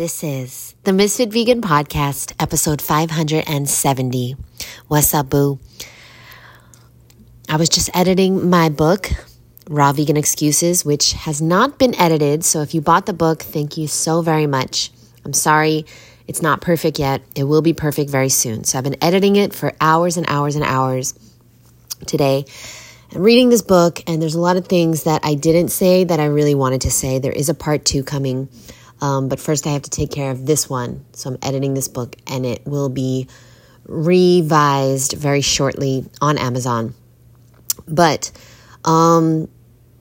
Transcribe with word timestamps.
This 0.00 0.24
is 0.24 0.74
the 0.84 0.92
MsFit 0.92 1.30
Vegan 1.30 1.60
Podcast, 1.60 2.32
episode 2.40 2.80
570. 2.80 4.34
What's 4.88 5.12
up, 5.12 5.28
boo? 5.28 5.58
I 7.50 7.56
was 7.56 7.68
just 7.68 7.90
editing 7.92 8.48
my 8.48 8.70
book, 8.70 9.10
Raw 9.68 9.92
Vegan 9.92 10.16
Excuses, 10.16 10.86
which 10.86 11.12
has 11.12 11.42
not 11.42 11.78
been 11.78 11.94
edited. 11.96 12.46
So 12.46 12.62
if 12.62 12.72
you 12.72 12.80
bought 12.80 13.04
the 13.04 13.12
book, 13.12 13.42
thank 13.42 13.76
you 13.76 13.86
so 13.86 14.22
very 14.22 14.46
much. 14.46 14.90
I'm 15.26 15.34
sorry 15.34 15.84
it's 16.26 16.40
not 16.40 16.62
perfect 16.62 16.98
yet. 16.98 17.20
It 17.36 17.44
will 17.44 17.60
be 17.60 17.74
perfect 17.74 18.08
very 18.08 18.30
soon. 18.30 18.64
So 18.64 18.78
I've 18.78 18.84
been 18.84 19.04
editing 19.04 19.36
it 19.36 19.54
for 19.54 19.74
hours 19.82 20.16
and 20.16 20.24
hours 20.30 20.56
and 20.56 20.64
hours 20.64 21.12
today. 22.06 22.46
I'm 23.14 23.20
reading 23.20 23.50
this 23.50 23.60
book, 23.60 24.02
and 24.06 24.22
there's 24.22 24.34
a 24.34 24.40
lot 24.40 24.56
of 24.56 24.66
things 24.66 25.02
that 25.02 25.20
I 25.26 25.34
didn't 25.34 25.68
say 25.68 26.04
that 26.04 26.20
I 26.20 26.24
really 26.24 26.54
wanted 26.54 26.80
to 26.80 26.90
say. 26.90 27.18
There 27.18 27.30
is 27.32 27.50
a 27.50 27.54
part 27.54 27.84
two 27.84 28.02
coming, 28.02 28.48
um, 29.00 29.28
but 29.28 29.40
first 29.40 29.66
I 29.66 29.70
have 29.70 29.82
to 29.82 29.90
take 29.90 30.10
care 30.10 30.30
of 30.30 30.46
this 30.46 30.68
one. 30.68 31.04
So 31.12 31.30
I'm 31.30 31.38
editing 31.42 31.74
this 31.74 31.88
book, 31.88 32.16
and 32.26 32.44
it 32.44 32.66
will 32.66 32.88
be 32.88 33.28
revised 33.86 35.12
very 35.12 35.40
shortly 35.40 36.04
on 36.20 36.38
Amazon. 36.38 36.94
But, 37.88 38.30
um, 38.84 39.48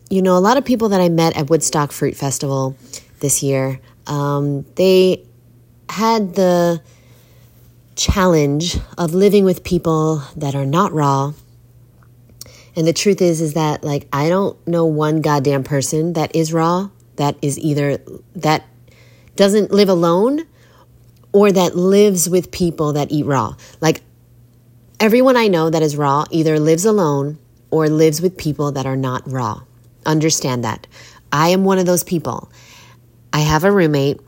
you 0.09 0.21
know, 0.21 0.37
a 0.37 0.39
lot 0.39 0.57
of 0.57 0.65
people 0.65 0.89
that 0.89 1.01
I 1.01 1.09
met 1.09 1.37
at 1.37 1.49
Woodstock 1.49 1.91
Fruit 1.91 2.15
Festival 2.15 2.75
this 3.19 3.41
year, 3.41 3.79
um, 4.07 4.65
they 4.75 5.25
had 5.89 6.35
the 6.35 6.81
challenge 7.95 8.77
of 8.97 9.13
living 9.13 9.43
with 9.43 9.63
people 9.63 10.23
that 10.35 10.55
are 10.55 10.65
not 10.65 10.93
raw 10.93 11.33
and 12.79 12.87
the 12.87 12.93
truth 12.93 13.21
is, 13.21 13.41
is 13.41 13.55
that 13.55 13.83
like 13.83 14.07
I 14.13 14.29
don't 14.29 14.55
know 14.65 14.85
one 14.85 15.21
goddamn 15.21 15.65
person 15.65 16.13
that 16.13 16.33
is 16.33 16.53
raw, 16.53 16.89
that 17.17 17.35
is 17.41 17.59
either 17.59 17.97
that 18.35 18.65
doesn't 19.39 19.71
live 19.71 19.87
alone 19.87 20.45
or 21.31 21.49
that 21.49 21.73
lives 21.73 22.29
with 22.29 22.51
people 22.51 22.91
that 22.91 23.09
eat 23.09 23.25
raw. 23.25 23.55
Like 23.79 24.01
everyone 24.99 25.37
I 25.37 25.47
know 25.47 25.69
that 25.69 25.81
is 25.81 25.95
raw 25.95 26.25
either 26.29 26.59
lives 26.59 26.83
alone 26.83 27.39
or 27.71 27.87
lives 27.87 28.21
with 28.21 28.35
people 28.35 28.73
that 28.73 28.85
are 28.85 28.97
not 28.97 29.23
raw. 29.25 29.61
Understand 30.05 30.65
that. 30.65 30.87
I 31.31 31.49
am 31.49 31.63
one 31.63 31.79
of 31.79 31.85
those 31.85 32.03
people. 32.03 32.51
I 33.31 33.39
have 33.39 33.63
a 33.63 33.71
roommate. 33.71 34.19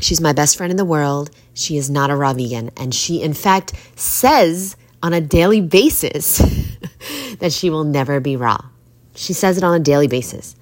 She's 0.00 0.20
my 0.20 0.32
best 0.32 0.56
friend 0.56 0.70
in 0.70 0.76
the 0.76 0.84
world. 0.84 1.30
She 1.52 1.76
is 1.76 1.90
not 1.90 2.08
a 2.08 2.14
raw 2.14 2.32
vegan. 2.32 2.70
And 2.76 2.94
she, 2.94 3.20
in 3.20 3.34
fact, 3.34 3.72
says 3.96 4.76
on 5.02 5.12
a 5.12 5.20
daily 5.20 5.60
basis 5.60 6.38
that 7.40 7.52
she 7.52 7.70
will 7.70 7.84
never 7.84 8.20
be 8.20 8.36
raw. 8.36 8.60
She 9.16 9.32
says 9.32 9.58
it 9.58 9.64
on 9.64 9.74
a 9.74 9.82
daily 9.82 10.06
basis 10.06 10.54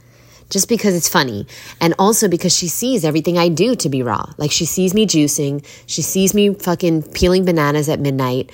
just 0.50 0.68
because 0.68 0.94
it's 0.94 1.08
funny. 1.08 1.46
And 1.80 1.94
also 1.98 2.28
because 2.28 2.54
she 2.54 2.68
sees 2.68 3.04
everything 3.04 3.38
I 3.38 3.48
do 3.48 3.74
to 3.76 3.88
be 3.88 4.02
raw. 4.02 4.26
Like 4.36 4.50
she 4.50 4.66
sees 4.66 4.92
me 4.92 5.06
juicing, 5.06 5.64
she 5.86 6.02
sees 6.02 6.34
me 6.34 6.54
fucking 6.54 7.04
peeling 7.04 7.44
bananas 7.44 7.88
at 7.88 8.00
midnight. 8.00 8.50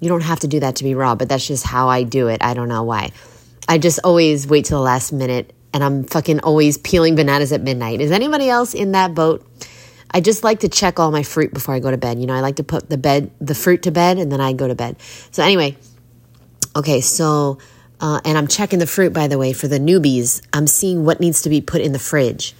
You 0.00 0.08
don't 0.08 0.22
have 0.22 0.40
to 0.40 0.48
do 0.48 0.60
that 0.60 0.76
to 0.76 0.84
be 0.84 0.94
raw, 0.94 1.14
but 1.14 1.28
that's 1.28 1.46
just 1.46 1.64
how 1.64 1.88
I 1.88 2.02
do 2.02 2.28
it. 2.28 2.42
I 2.42 2.52
don't 2.52 2.68
know 2.68 2.82
why. 2.82 3.12
I 3.66 3.78
just 3.78 4.00
always 4.04 4.46
wait 4.46 4.66
till 4.66 4.78
the 4.78 4.84
last 4.84 5.12
minute 5.12 5.54
and 5.72 5.82
I'm 5.82 6.04
fucking 6.04 6.40
always 6.40 6.76
peeling 6.78 7.14
bananas 7.14 7.52
at 7.52 7.62
midnight. 7.62 8.00
Is 8.00 8.12
anybody 8.12 8.48
else 8.50 8.74
in 8.74 8.92
that 8.92 9.14
boat? 9.14 9.46
I 10.10 10.20
just 10.20 10.44
like 10.44 10.60
to 10.60 10.68
check 10.68 11.00
all 11.00 11.10
my 11.10 11.24
fruit 11.24 11.52
before 11.52 11.74
I 11.74 11.80
go 11.80 11.90
to 11.90 11.96
bed. 11.96 12.20
You 12.20 12.26
know, 12.26 12.34
I 12.34 12.40
like 12.40 12.56
to 12.56 12.62
put 12.62 12.88
the 12.88 12.96
bed, 12.96 13.32
the 13.40 13.54
fruit 13.54 13.82
to 13.82 13.90
bed, 13.90 14.18
and 14.18 14.30
then 14.30 14.40
I 14.40 14.52
go 14.52 14.68
to 14.68 14.74
bed. 14.76 14.96
So 15.32 15.42
anyway, 15.42 15.76
okay, 16.76 17.00
so 17.00 17.58
uh, 18.04 18.20
and 18.22 18.36
I'm 18.36 18.48
checking 18.48 18.80
the 18.80 18.86
fruit 18.86 19.14
by 19.14 19.28
the 19.28 19.38
way 19.38 19.54
for 19.54 19.66
the 19.66 19.78
newbies. 19.78 20.42
I'm 20.52 20.66
seeing 20.66 21.06
what 21.06 21.20
needs 21.20 21.40
to 21.42 21.48
be 21.48 21.62
put 21.62 21.80
in 21.80 21.92
the 21.92 21.98
fridge. 21.98 22.54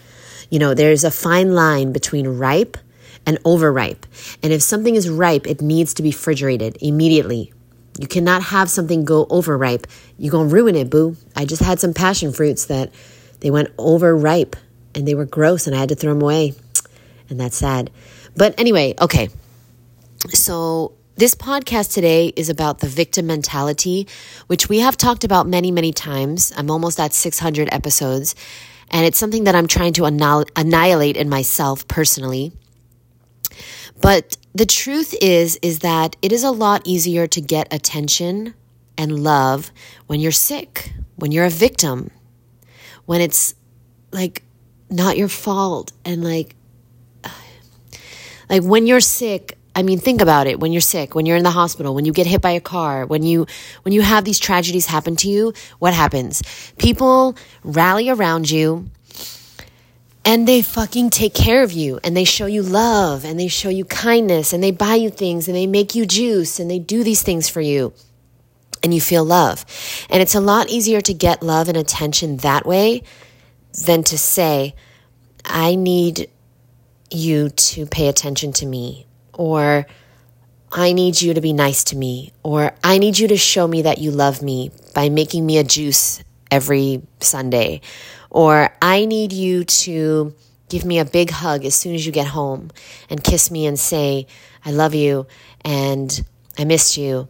You 0.49 0.59
know, 0.59 0.73
there's 0.73 1.05
a 1.05 1.11
fine 1.11 1.55
line 1.55 1.93
between 1.93 2.27
ripe 2.27 2.79
and 3.27 3.39
overripe, 3.45 4.07
and 4.43 4.55
if 4.55 4.63
something 4.63 4.95
is 4.95 5.11
ripe, 5.11 5.47
it 5.47 5.61
needs 5.61 5.93
to 5.95 6.03
be 6.03 6.09
refrigerated 6.09 6.79
immediately. 6.81 7.53
You 7.99 8.07
cannot 8.07 8.43
have 8.45 8.71
something 8.71 9.05
go 9.05 9.27
overripe. 9.29 9.87
You're 10.17 10.33
gonna 10.33 10.49
ruin 10.49 10.77
it, 10.77 10.89
boo. 10.89 11.17
I 11.37 11.45
just 11.45 11.63
had 11.63 11.79
some 11.79 11.93
passion 11.93 12.33
fruits 12.33 12.65
that 12.67 12.91
they 13.41 13.51
went 13.51 13.69
overripe 13.77 14.57
and 14.95 15.07
they 15.07 15.15
were 15.15 15.27
gross, 15.27 15.67
and 15.67 15.77
I 15.77 15.81
had 15.81 15.91
to 15.91 15.95
throw 15.95 16.15
them 16.15 16.23
away 16.23 16.55
and 17.29 17.39
that's 17.39 17.57
sad. 17.57 17.91
But 18.37 18.59
anyway, 18.59 18.95
okay. 19.01 19.29
So 20.31 20.93
this 21.17 21.37
podcast 21.37 21.95
today 21.95 22.33
is 22.35 22.51
about 22.51 22.81
the 22.81 22.89
victim 22.89 23.29
mentality, 23.29 24.09
which 24.49 24.69
we 24.69 24.81
have 24.81 24.97
talked 24.97 25.23
about 25.23 25.47
many, 25.47 25.71
many 25.71 25.93
times. 25.93 26.53
I'm 26.57 26.71
almost 26.71 26.99
at 26.99 27.13
600 27.13 27.69
episodes, 27.73 28.35
and 28.91 29.07
it's 29.07 29.19
something 29.19 29.45
that 29.45 29.55
I'm 29.55 29.69
trying 29.69 29.93
to 29.95 30.07
annihilate 30.07 31.17
in 31.17 31.29
myself 31.29 31.87
personally. 31.87 32.53
But 34.01 34.37
the 34.55 34.67
truth 34.67 35.15
is 35.21 35.57
is 35.63 35.81
that 35.81 36.17
it 36.21 36.33
is 36.33 36.43
a 36.43 36.51
lot 36.51 36.83
easier 36.85 37.29
to 37.29 37.41
get 37.41 37.73
attention 37.73 38.55
and 38.99 39.23
love 39.23 39.71
when 40.09 40.19
you're 40.19 40.33
sick, 40.33 40.93
when 41.15 41.31
you're 41.31 41.45
a 41.45 41.51
victim, 41.51 42.11
when 43.07 43.21
it's 43.21 43.55
like 44.11 44.43
not 44.91 45.17
your 45.17 45.29
fault 45.29 45.93
and 46.05 46.25
like 46.25 46.57
like 48.51 48.63
when 48.65 48.89
you're 48.89 49.01
sick, 49.01 49.59
I 49.77 49.83
mean, 49.83 49.99
think 49.99 50.21
about 50.21 50.47
it. 50.47 50.61
When 50.61 50.73
you're 50.73 50.81
sick, 50.81 51.15
when 51.15 51.27
you're 51.27 51.37
in 51.37 51.43
the 51.43 51.51
hospital, 51.51 51.95
when 51.95 52.05
you 52.05 52.13
get 52.13 52.27
hit 52.27 52.41
by 52.41 52.53
a 52.53 52.61
car, 52.61 53.07
when 53.07 53.25
you, 53.25 53.47
when 53.83 53.93
you 53.93 54.03
have 54.03 54.25
these 54.25 54.39
tragedies 54.39 54.87
happen 54.87 55.17
to 55.17 55.29
you, 55.29 55.53
what 55.81 55.95
happens? 55.95 56.43
People 56.79 57.37
rally 57.65 58.09
around 58.09 58.51
you 58.51 58.89
and 60.25 60.49
they 60.49 60.63
fucking 60.63 61.11
take 61.11 61.35
care 61.35 61.63
of 61.63 61.73
you 61.73 62.01
and 62.03 62.17
they 62.17 62.25
show 62.25 62.47
you 62.47 62.63
love 62.63 63.25
and 63.25 63.39
they 63.39 63.49
show 63.49 63.69
you 63.69 63.85
kindness 63.85 64.53
and 64.53 64.63
they 64.63 64.71
buy 64.71 64.95
you 64.95 65.11
things 65.11 65.49
and 65.49 65.57
they 65.57 65.67
make 65.67 65.95
you 65.95 66.07
juice 66.07 66.59
and 66.59 66.71
they 66.71 66.79
do 66.79 67.05
these 67.05 67.23
things 67.23 67.49
for 67.49 67.61
you 67.61 67.93
and 68.83 68.95
you 68.95 69.01
feel 69.01 69.25
love. 69.25 69.65
And 70.09 70.23
it's 70.23 70.35
a 70.35 70.41
lot 70.41 70.69
easier 70.69 71.01
to 71.01 71.15
get 71.15 71.43
love 71.43 71.69
and 71.69 71.77
attention 71.77 72.39
that 72.39 72.65
way 72.65 73.03
than 73.87 74.05
to 74.05 74.17
say, 74.17 74.75
I 75.45 75.75
need 75.75 76.31
you 77.11 77.51
to 77.51 77.87
pay 77.87 78.09
attention 78.09 78.53
to 78.55 78.67
me, 78.67 79.07
or 79.35 79.87
I 80.73 80.93
need 80.93 81.21
you 81.21 81.35
to 81.35 81.41
be 81.41 81.53
nice 81.53 81.85
to 81.85 81.97
me, 81.97 82.33
or 82.43 82.75
I 82.83 82.99
need 82.99 83.19
you 83.19 83.29
to 83.29 83.37
show 83.37 83.67
me 83.67 83.83
that 83.83 83.99
you 83.99 84.11
love 84.11 84.43
me 84.43 84.71
by 84.95 85.09
making 85.09 85.47
me 85.47 85.59
a 85.59 85.65
juice 85.65 86.23
every 86.51 87.03
Sunday, 87.21 87.81
or 88.31 88.71
I 88.83 89.05
need 89.05 89.33
you 89.33 89.65
to 89.65 90.35
give 90.69 90.85
me 90.85 90.99
a 90.99 91.05
big 91.05 91.31
hug 91.31 91.65
as 91.65 91.75
soon 91.75 91.95
as 91.95 92.05
you 92.05 92.11
get 92.11 92.27
home 92.27 92.71
and 93.09 93.23
kiss 93.23 93.51
me 93.51 93.67
and 93.67 93.79
say, 93.79 94.27
I 94.65 94.73
love 94.73 94.95
you 94.95 95.27
and 95.65 96.25
I 96.59 96.65
missed 96.65 96.97
you. 96.97 97.29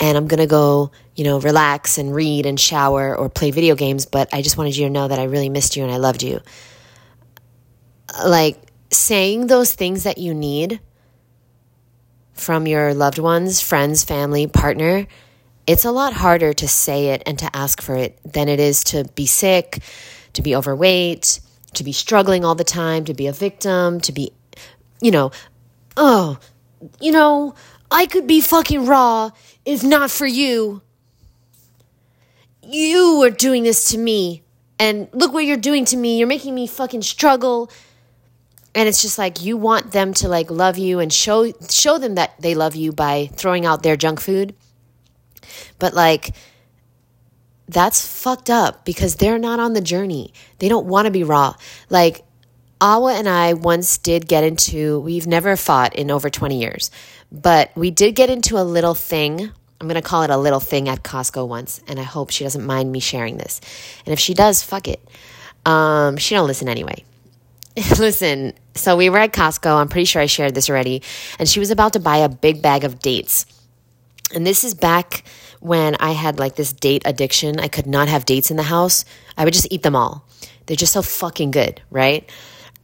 And 0.00 0.18
I'm 0.18 0.26
going 0.26 0.40
to 0.40 0.46
go, 0.46 0.90
you 1.14 1.22
know, 1.22 1.38
relax 1.38 1.98
and 1.98 2.12
read 2.12 2.46
and 2.46 2.58
shower 2.58 3.16
or 3.16 3.28
play 3.28 3.52
video 3.52 3.76
games, 3.76 4.04
but 4.06 4.32
I 4.34 4.42
just 4.42 4.56
wanted 4.56 4.76
you 4.76 4.86
to 4.86 4.90
know 4.90 5.06
that 5.06 5.20
I 5.20 5.24
really 5.24 5.48
missed 5.48 5.76
you 5.76 5.84
and 5.84 5.92
I 5.92 5.98
loved 5.98 6.24
you. 6.24 6.40
Like, 8.24 8.58
saying 8.90 9.46
those 9.46 9.74
things 9.74 10.04
that 10.04 10.18
you 10.18 10.34
need 10.34 10.80
from 12.42 12.66
your 12.66 12.92
loved 12.92 13.18
ones, 13.18 13.60
friends, 13.60 14.02
family, 14.04 14.46
partner, 14.46 15.06
it's 15.66 15.84
a 15.84 15.92
lot 15.92 16.12
harder 16.12 16.52
to 16.52 16.66
say 16.66 17.08
it 17.08 17.22
and 17.24 17.38
to 17.38 17.56
ask 17.56 17.80
for 17.80 17.94
it 17.94 18.18
than 18.24 18.48
it 18.48 18.58
is 18.58 18.82
to 18.84 19.04
be 19.14 19.26
sick, 19.26 19.78
to 20.32 20.42
be 20.42 20.56
overweight, 20.56 21.40
to 21.74 21.84
be 21.84 21.92
struggling 21.92 22.44
all 22.44 22.56
the 22.56 22.64
time, 22.64 23.04
to 23.04 23.14
be 23.14 23.28
a 23.28 23.32
victim, 23.32 24.00
to 24.00 24.12
be, 24.12 24.32
you 25.00 25.10
know, 25.10 25.30
oh, 25.96 26.38
you 27.00 27.12
know, 27.12 27.54
I 27.90 28.06
could 28.06 28.26
be 28.26 28.40
fucking 28.40 28.86
raw 28.86 29.30
if 29.64 29.84
not 29.84 30.10
for 30.10 30.26
you. 30.26 30.82
You 32.62 33.22
are 33.22 33.30
doing 33.30 33.62
this 33.62 33.90
to 33.90 33.98
me. 33.98 34.42
And 34.78 35.08
look 35.12 35.32
what 35.32 35.44
you're 35.44 35.56
doing 35.56 35.84
to 35.86 35.96
me. 35.96 36.18
You're 36.18 36.26
making 36.26 36.54
me 36.54 36.66
fucking 36.66 37.02
struggle 37.02 37.70
and 38.74 38.88
it's 38.88 39.02
just 39.02 39.18
like 39.18 39.42
you 39.42 39.56
want 39.56 39.92
them 39.92 40.14
to 40.14 40.28
like 40.28 40.50
love 40.50 40.78
you 40.78 40.98
and 40.98 41.12
show 41.12 41.52
show 41.68 41.98
them 41.98 42.14
that 42.14 42.40
they 42.40 42.54
love 42.54 42.74
you 42.74 42.92
by 42.92 43.28
throwing 43.34 43.66
out 43.66 43.82
their 43.82 43.96
junk 43.96 44.20
food. 44.20 44.54
But 45.78 45.94
like 45.94 46.34
that's 47.68 48.06
fucked 48.06 48.50
up 48.50 48.84
because 48.84 49.16
they're 49.16 49.38
not 49.38 49.60
on 49.60 49.72
the 49.72 49.80
journey. 49.80 50.32
They 50.58 50.68
don't 50.68 50.86
want 50.86 51.06
to 51.06 51.10
be 51.10 51.24
raw. 51.24 51.54
Like 51.90 52.24
awa 52.80 53.14
and 53.14 53.28
i 53.28 53.52
once 53.52 53.96
did 53.98 54.26
get 54.26 54.42
into 54.42 54.98
we've 55.00 55.28
never 55.28 55.54
fought 55.54 55.94
in 55.94 56.10
over 56.10 56.28
20 56.28 56.60
years 56.60 56.90
but 57.30 57.70
we 57.76 57.92
did 57.92 58.16
get 58.16 58.28
into 58.28 58.58
a 58.58 58.64
little 58.64 58.94
thing. 58.94 59.52
I'm 59.80 59.86
going 59.86 59.94
to 59.94 60.02
call 60.02 60.24
it 60.24 60.30
a 60.30 60.36
little 60.36 60.58
thing 60.58 60.88
at 60.88 61.04
costco 61.04 61.46
once 61.46 61.80
and 61.86 62.00
i 62.00 62.02
hope 62.02 62.30
she 62.30 62.42
doesn't 62.42 62.64
mind 62.66 62.90
me 62.90 62.98
sharing 62.98 63.36
this. 63.36 63.60
And 64.04 64.12
if 64.12 64.18
she 64.18 64.34
does 64.34 64.62
fuck 64.62 64.88
it. 64.88 65.00
Um, 65.64 66.16
she 66.16 66.34
don't 66.34 66.48
listen 66.48 66.68
anyway 66.68 67.04
Listen, 67.98 68.52
so 68.74 68.96
we 68.96 69.08
were 69.08 69.18
at 69.18 69.32
Costco. 69.32 69.80
I'm 69.80 69.88
pretty 69.88 70.04
sure 70.04 70.20
I 70.20 70.26
shared 70.26 70.54
this 70.54 70.68
already. 70.68 71.02
And 71.38 71.48
she 71.48 71.58
was 71.58 71.70
about 71.70 71.94
to 71.94 72.00
buy 72.00 72.18
a 72.18 72.28
big 72.28 72.60
bag 72.60 72.84
of 72.84 72.98
dates. 72.98 73.46
And 74.34 74.46
this 74.46 74.64
is 74.64 74.74
back 74.74 75.24
when 75.60 75.96
I 75.96 76.12
had 76.12 76.38
like 76.38 76.56
this 76.56 76.72
date 76.72 77.02
addiction. 77.04 77.60
I 77.60 77.68
could 77.68 77.86
not 77.86 78.08
have 78.08 78.26
dates 78.26 78.50
in 78.50 78.56
the 78.56 78.64
house. 78.64 79.04
I 79.36 79.44
would 79.44 79.54
just 79.54 79.68
eat 79.70 79.82
them 79.82 79.96
all. 79.96 80.26
They're 80.66 80.76
just 80.76 80.92
so 80.92 81.02
fucking 81.02 81.50
good, 81.50 81.80
right? 81.90 82.28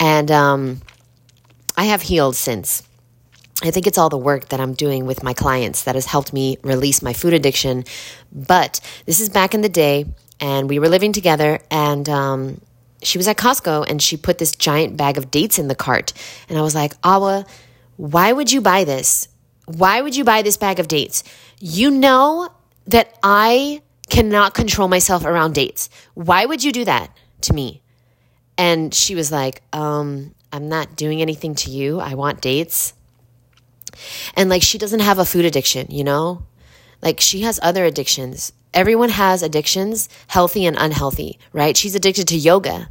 And 0.01 0.31
um, 0.31 0.81
I 1.77 1.85
have 1.85 2.03
healed 2.03 2.37
since. 2.37 2.83
I 3.63 3.71
think 3.71 3.87
it's 3.87 3.99
all 3.99 4.09
the 4.09 4.17
work 4.17 4.51
that 4.51 4.61
I'm 4.61 4.73
doing 4.73 5.05
with 5.05 5.23
my 5.23 5.35
clients 5.35 5.83
that 5.83 5.97
has 5.97 6.07
helped 6.07 6.33
me 6.33 6.59
release 6.63 7.03
my 7.03 7.13
food 7.13 7.35
addiction. 7.35 7.85
But 8.33 8.81
this 9.05 9.19
is 9.21 9.29
back 9.29 9.53
in 9.53 9.63
the 9.63 9.69
day, 9.69 10.07
and 10.39 10.69
we 10.69 10.79
were 10.79 10.89
living 10.89 11.13
together, 11.13 11.59
and 11.71 12.09
um, 12.09 12.61
she 13.03 13.19
was 13.19 13.29
at 13.29 13.37
Costco, 13.37 13.89
and 13.89 14.03
she 14.03 14.17
put 14.17 14.39
this 14.39 14.55
giant 14.55 14.97
bag 14.97 15.19
of 15.19 15.31
dates 15.31 15.59
in 15.59 15.69
the 15.69 15.75
cart. 15.75 16.13
And 16.49 16.59
I 16.59 16.63
was 16.63 16.75
like, 16.75 16.95
Awa, 17.05 17.47
why 17.97 18.33
would 18.33 18.51
you 18.51 18.61
buy 18.61 18.85
this? 18.85 19.29
Why 19.67 20.01
would 20.01 20.17
you 20.17 20.25
buy 20.25 20.43
this 20.43 20.57
bag 20.57 20.79
of 20.79 20.89
dates? 20.89 21.25
You 21.61 21.91
know 21.91 22.49
that 22.87 23.17
I 23.23 23.83
cannot 24.09 24.55
control 24.55 24.89
myself 24.89 25.25
around 25.25 25.55
dates. 25.55 25.91
Why 26.15 26.47
would 26.47 26.65
you 26.65 26.73
do 26.73 26.85
that 26.87 27.17
to 27.43 27.53
me? 27.53 27.83
And 28.57 28.93
she 28.95 29.15
was 29.15 29.31
like, 29.31 29.63
um, 29.73 30.35
I'm 30.53 30.69
not 30.69 30.97
doing 30.97 31.21
anything 31.21 31.55
to 31.57 31.71
you. 31.71 32.01
I 32.01 32.15
want 32.15 32.41
dates. 32.41 32.95
And 34.35 34.49
like, 34.49 34.63
she 34.63 34.79
doesn't 34.79 35.01
have 35.01 35.19
a 35.19 35.25
food 35.25 35.45
addiction, 35.45 35.87
you 35.91 36.05
know? 36.05 36.47
Like, 37.03 37.21
she 37.21 37.43
has 37.43 37.61
other 37.63 37.85
addictions. 37.85 38.53
Everyone 38.75 39.09
has 39.09 39.43
addictions, 39.43 40.09
healthy 40.27 40.67
and 40.67 40.77
unhealthy, 40.79 41.39
right? 41.53 41.77
She's 41.77 41.95
addicted 41.95 42.29
to 42.29 42.37
yoga. 42.37 42.89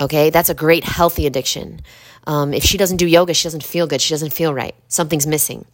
Okay, 0.00 0.30
that's 0.30 0.50
a 0.50 0.54
great 0.54 0.84
healthy 0.84 1.26
addiction. 1.26 1.80
Um, 2.26 2.54
if 2.54 2.62
she 2.62 2.78
doesn't 2.78 2.96
do 2.96 3.06
yoga, 3.06 3.34
she 3.34 3.44
doesn't 3.44 3.64
feel 3.64 3.86
good. 3.86 4.00
She 4.00 4.14
doesn't 4.14 4.32
feel 4.32 4.54
right. 4.54 4.74
Something's 4.88 5.26
missing. 5.26 5.64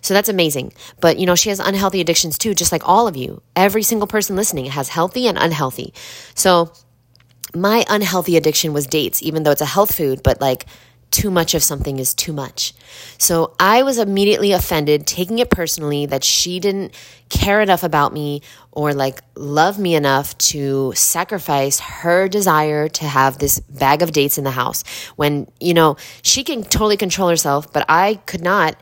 So 0.00 0.14
that's 0.14 0.28
amazing. 0.28 0.72
But, 1.00 1.18
you 1.18 1.26
know, 1.26 1.34
she 1.34 1.48
has 1.48 1.60
unhealthy 1.60 2.00
addictions 2.00 2.38
too, 2.38 2.54
just 2.54 2.72
like 2.72 2.88
all 2.88 3.06
of 3.06 3.16
you. 3.16 3.42
Every 3.54 3.82
single 3.82 4.08
person 4.08 4.36
listening 4.36 4.66
has 4.66 4.88
healthy 4.88 5.26
and 5.26 5.38
unhealthy. 5.38 5.94
So 6.34 6.72
my 7.54 7.84
unhealthy 7.88 8.36
addiction 8.36 8.72
was 8.72 8.86
dates, 8.86 9.22
even 9.22 9.42
though 9.42 9.52
it's 9.52 9.60
a 9.60 9.66
health 9.66 9.94
food, 9.94 10.22
but 10.22 10.40
like 10.40 10.66
too 11.12 11.30
much 11.30 11.54
of 11.54 11.62
something 11.62 11.98
is 11.98 12.14
too 12.14 12.32
much. 12.32 12.74
So 13.18 13.54
I 13.60 13.82
was 13.82 13.98
immediately 13.98 14.52
offended, 14.52 15.06
taking 15.06 15.38
it 15.38 15.50
personally 15.50 16.06
that 16.06 16.24
she 16.24 16.58
didn't 16.58 16.94
care 17.28 17.60
enough 17.60 17.84
about 17.84 18.12
me 18.12 18.42
or 18.72 18.92
like 18.94 19.20
love 19.36 19.78
me 19.78 19.94
enough 19.94 20.36
to 20.38 20.92
sacrifice 20.96 21.78
her 21.78 22.28
desire 22.28 22.88
to 22.88 23.04
have 23.04 23.38
this 23.38 23.60
bag 23.60 24.02
of 24.02 24.12
dates 24.12 24.38
in 24.38 24.44
the 24.44 24.50
house 24.50 24.82
when, 25.16 25.46
you 25.60 25.74
know, 25.74 25.96
she 26.22 26.42
can 26.42 26.64
totally 26.64 26.96
control 26.96 27.28
herself, 27.28 27.72
but 27.72 27.84
I 27.88 28.16
could 28.26 28.42
not. 28.42 28.76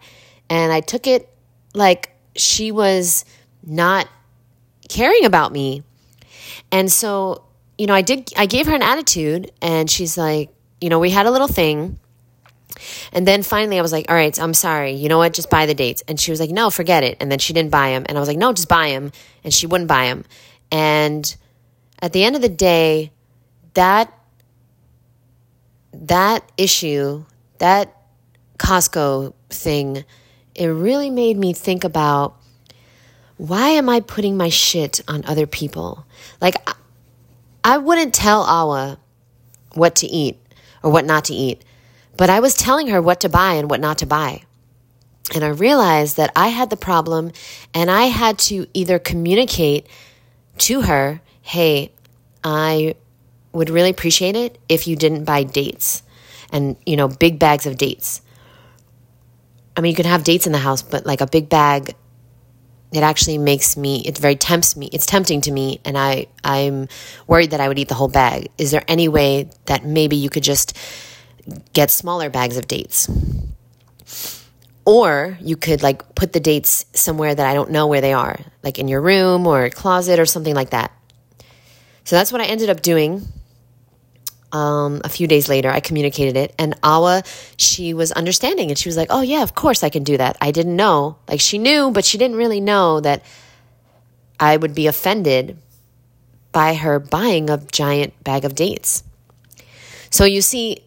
And 0.49 0.73
I 0.73 0.81
took 0.81 1.07
it 1.07 1.29
like 1.75 2.17
she 2.35 2.73
was 2.73 3.25
not 3.63 4.09
caring 4.89 5.25
about 5.25 5.53
me. 5.53 5.83
And 6.73 6.91
so 6.91 7.45
you 7.81 7.87
know, 7.87 7.95
I 7.95 8.03
did, 8.03 8.31
I 8.37 8.45
gave 8.45 8.67
her 8.67 8.75
an 8.75 8.83
attitude 8.83 9.53
and 9.63 9.91
she's 9.91 10.19
like, 10.19 10.51
you 10.83 10.91
know, 10.91 10.99
we 10.99 11.09
had 11.09 11.25
a 11.25 11.31
little 11.31 11.49
thing. 11.49 11.99
And 13.13 13.27
then 13.27 13.43
finally 13.43 13.79
I 13.79 13.83
was 13.83 13.93
like, 13.93 14.07
all 14.09 14.15
right, 14.15 14.37
I'm 14.39 14.55
sorry. 14.55 14.93
You 14.93 15.09
know 15.09 15.19
what? 15.19 15.33
Just 15.33 15.51
buy 15.51 15.67
the 15.67 15.75
dates. 15.75 16.03
And 16.09 16.19
she 16.19 16.31
was 16.31 16.41
like, 16.41 16.51
no, 16.51 16.71
forget 16.71 17.05
it. 17.05 17.17
And 17.21 17.31
then 17.31 17.39
she 17.39 17.53
didn't 17.53 17.71
buy 17.71 17.91
them. 17.91 18.05
And 18.09 18.17
I 18.17 18.21
was 18.21 18.29
like, 18.29 18.39
no, 18.39 18.53
just 18.53 18.69
buy 18.69 18.91
them. 18.91 19.13
And 19.45 19.53
she 19.53 19.67
wouldn't 19.67 19.89
buy 19.89 20.07
them. 20.07 20.25
And 20.71 21.35
at 22.01 22.13
the 22.13 22.25
end 22.25 22.37
of 22.37 22.43
the 22.43 22.49
day, 22.49 23.13
that, 23.75 24.13
that 25.93 26.51
issue, 26.57 27.25
that 27.59 27.97
Costco 28.59 29.35
thing, 29.51 30.05
it 30.55 30.67
really 30.67 31.11
made 31.11 31.37
me 31.37 31.53
think 31.53 31.85
about 31.85 32.37
why 33.37 33.69
am 33.71 33.89
I 33.89 34.01
putting 34.01 34.37
my 34.37 34.51
shit 34.51 35.01
on 35.09 35.25
other 35.25 35.47
people? 35.47 36.05
Like, 36.43 36.57
I 37.65 37.79
wouldn't 37.79 38.13
tell 38.13 38.43
Awa 38.43 38.99
what 39.73 39.97
to 39.97 40.07
eat 40.07 40.39
or 40.83 40.91
what 40.91 41.05
not 41.05 41.25
to 41.27 41.35
eat, 41.35 41.65
but 42.17 42.31
I 42.31 42.41
was 42.41 42.55
telling 42.55 42.89
her 42.89 43.01
what 43.01 43.21
to 43.21 43.29
buy 43.29 43.55
and 43.55 43.71
what 43.71 43.81
not 43.81 43.99
to 43.99 44.07
buy. 44.07 44.43
And 45.35 45.45
I 45.45 45.49
realized 45.49 46.17
that 46.17 46.33
I 46.35 46.49
had 46.49 46.71
the 46.71 46.77
problem 46.77 47.33
and 47.73 47.91
I 47.91 48.05
had 48.05 48.39
to 48.41 48.67
either 48.75 48.99
communicate 48.99 49.87
to 50.59 50.83
her, 50.83 51.21
hey, 51.43 51.93
I 52.43 52.95
would 53.53 53.71
really 53.71 53.91
appreciate 53.91 54.37
it 54.37 54.59
if 54.69 54.87
you 54.87 54.97
didn't 54.97 55.25
buy 55.25 55.45
dates 55.45 56.03
and, 56.53 56.77
you 56.85 56.97
know, 56.97 57.09
big 57.09 57.39
bags 57.39 57.67
of 57.67 57.79
dates. 57.79 58.23
I 59.77 59.81
mean, 59.81 59.91
you 59.91 59.97
can 59.97 60.07
have 60.07 60.25
dates 60.25 60.47
in 60.47 60.53
the 60.53 60.59
house, 60.59 60.83
but 60.83 61.07
like 61.07 61.21
a 61.21 61.27
big 61.27 61.49
bag 61.49 61.95
it 62.93 63.03
actually 63.03 63.39
makes 63.39 63.77
me 63.77 64.03
it 64.05 64.19
very 64.19 64.35
tempts 64.35 64.77
me 64.77 64.89
it's 64.93 65.07
tempting 65.07 65.41
to 65.41 65.51
me 65.51 65.81
and 65.85 65.97
i 65.97 66.27
i'm 66.45 66.89
worried 67.27 67.53
that 67.53 67.61
i 67.61 67.69
would 67.69 67.79
eat 67.79 67.89
the 67.89 67.95
whole 67.95 68.09
bag 68.09 68.49
is 68.59 68.71
there 68.71 68.83
any 68.89 69.09
way 69.09 69.49
that 69.67 69.85
maybe 69.85 70.17
you 70.17 70.29
could 70.29 70.43
just 70.43 70.77
get 71.73 71.91
smaller 71.91 72.31
bags 72.31 72.57
of 72.57 72.67
dates 72.67 73.09
or 74.85 75.39
you 75.41 75.57
could 75.57 75.83
like 75.83 76.15
put 76.15 76.33
the 76.33 76.41
dates 76.41 76.87
somewhere 76.93 77.35
that 77.35 77.47
i 77.47 77.55
don't 77.55 77.71
know 77.71 77.87
where 77.87 78.01
they 78.01 78.13
are 78.13 78.39
like 78.63 78.79
in 78.79 78.89
your 78.89 79.01
room 79.01 79.47
or 79.47 79.69
closet 79.71 80.19
or 80.19 80.27
something 80.27 80.55
like 80.55 80.71
that 80.71 80.93
so 82.05 82.17
that's 82.17 82.33
what 82.33 82.41
i 82.41 82.45
ended 82.45 82.71
up 82.71 82.83
doing 82.83 83.27
um, 84.53 85.01
a 85.05 85.09
few 85.09 85.27
days 85.27 85.49
later, 85.49 85.71
I 85.71 85.81
communicated 85.81 86.37
it, 86.37 86.55
and 86.59 86.75
Awa, 86.83 87.23
she 87.57 87.95
was 87.95 88.11
understanding, 88.13 88.71
and 88.71 88.79
she 88.79 88.89
was 88.89 88.97
like, 88.97 89.09
"Oh 89.11 89.23
yeah, 89.23 89.43
of 89.43 89.55
course 89.55 89.85
I 89.85 89.91
can 89.91 90.03
do 90.03 90.17
that." 90.17 90.37
I 90.41 90.51
didn't 90.51 90.77
know, 90.77 91.19
like 91.29 91.41
she 91.41 91.59
knew, 91.59 91.91
but 91.91 92.05
she 92.05 92.19
didn't 92.19 92.37
really 92.37 92.61
know 92.61 93.01
that 93.01 93.23
I 94.39 94.57
would 94.57 94.75
be 94.75 94.87
offended 94.87 95.59
by 96.53 96.75
her 96.75 96.99
buying 96.99 97.49
a 97.49 97.59
giant 97.59 98.25
bag 98.25 98.45
of 98.45 98.55
dates. 98.55 99.05
So 100.11 100.25
you 100.25 100.43
see, 100.43 100.79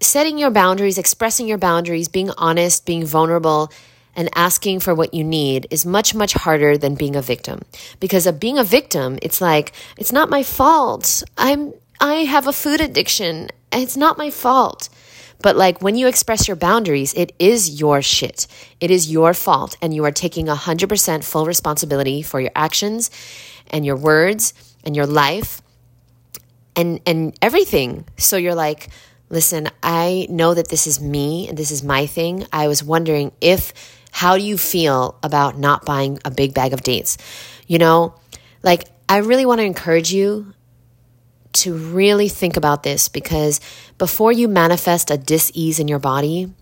setting 0.00 0.38
your 0.38 0.50
boundaries, 0.50 0.98
expressing 0.98 1.46
your 1.46 1.58
boundaries, 1.58 2.08
being 2.08 2.30
honest, 2.36 2.86
being 2.86 3.04
vulnerable, 3.04 3.70
and 4.16 4.28
asking 4.34 4.80
for 4.80 4.94
what 4.94 5.14
you 5.14 5.22
need 5.22 5.66
is 5.70 5.86
much, 5.86 6.14
much 6.14 6.32
harder 6.32 6.76
than 6.76 6.94
being 6.94 7.16
a 7.16 7.22
victim. 7.22 7.62
Because 8.00 8.26
of 8.26 8.40
being 8.40 8.58
a 8.58 8.64
victim, 8.64 9.18
it's 9.22 9.40
like, 9.40 9.72
it's 9.96 10.12
not 10.12 10.30
my 10.30 10.42
fault. 10.42 11.22
I'm 11.38 11.72
I 12.00 12.24
have 12.24 12.46
a 12.46 12.52
food 12.52 12.80
addiction. 12.80 13.50
It's 13.72 13.96
not 13.96 14.16
my 14.16 14.30
fault. 14.30 14.88
But 15.42 15.56
like 15.56 15.82
when 15.82 15.96
you 15.96 16.06
express 16.06 16.48
your 16.48 16.56
boundaries, 16.56 17.14
it 17.14 17.34
is 17.38 17.80
your 17.80 18.02
shit. 18.02 18.46
It 18.80 18.90
is 18.90 19.10
your 19.10 19.34
fault. 19.34 19.76
And 19.82 19.94
you 19.94 20.04
are 20.04 20.12
taking 20.12 20.46
100% 20.46 21.24
full 21.24 21.46
responsibility 21.46 22.22
for 22.22 22.40
your 22.40 22.50
actions 22.54 23.10
and 23.68 23.84
your 23.84 23.96
words 23.96 24.54
and 24.84 24.96
your 24.96 25.06
life 25.06 25.62
and, 26.74 27.00
and 27.06 27.36
everything. 27.42 28.06
So 28.16 28.36
you're 28.36 28.54
like, 28.54 28.88
listen, 29.30 29.68
I 29.82 30.26
know 30.28 30.52
that 30.52 30.68
this 30.68 30.86
is 30.86 31.00
me 31.00 31.48
and 31.48 31.56
this 31.56 31.70
is 31.70 31.82
my 31.82 32.06
thing. 32.06 32.46
I 32.52 32.68
was 32.68 32.84
wondering 32.84 33.32
if, 33.40 33.72
how 34.10 34.36
do 34.36 34.42
you 34.42 34.58
feel 34.58 35.16
about 35.22 35.56
not 35.56 35.84
buying 35.84 36.18
a 36.24 36.30
big 36.30 36.52
bag 36.52 36.72
of 36.72 36.82
dates? 36.82 37.16
You 37.66 37.78
know, 37.78 38.14
like 38.62 38.84
I 39.08 39.18
really 39.18 39.46
want 39.46 39.60
to 39.60 39.64
encourage 39.64 40.12
you 40.12 40.52
to 41.52 41.74
really 41.74 42.28
think 42.28 42.56
about 42.56 42.82
this 42.82 43.08
because 43.08 43.60
before 43.98 44.32
you 44.32 44.48
manifest 44.48 45.10
a 45.10 45.16
dis-ease 45.16 45.78
in 45.78 45.88
your 45.88 45.98
body, 45.98 46.52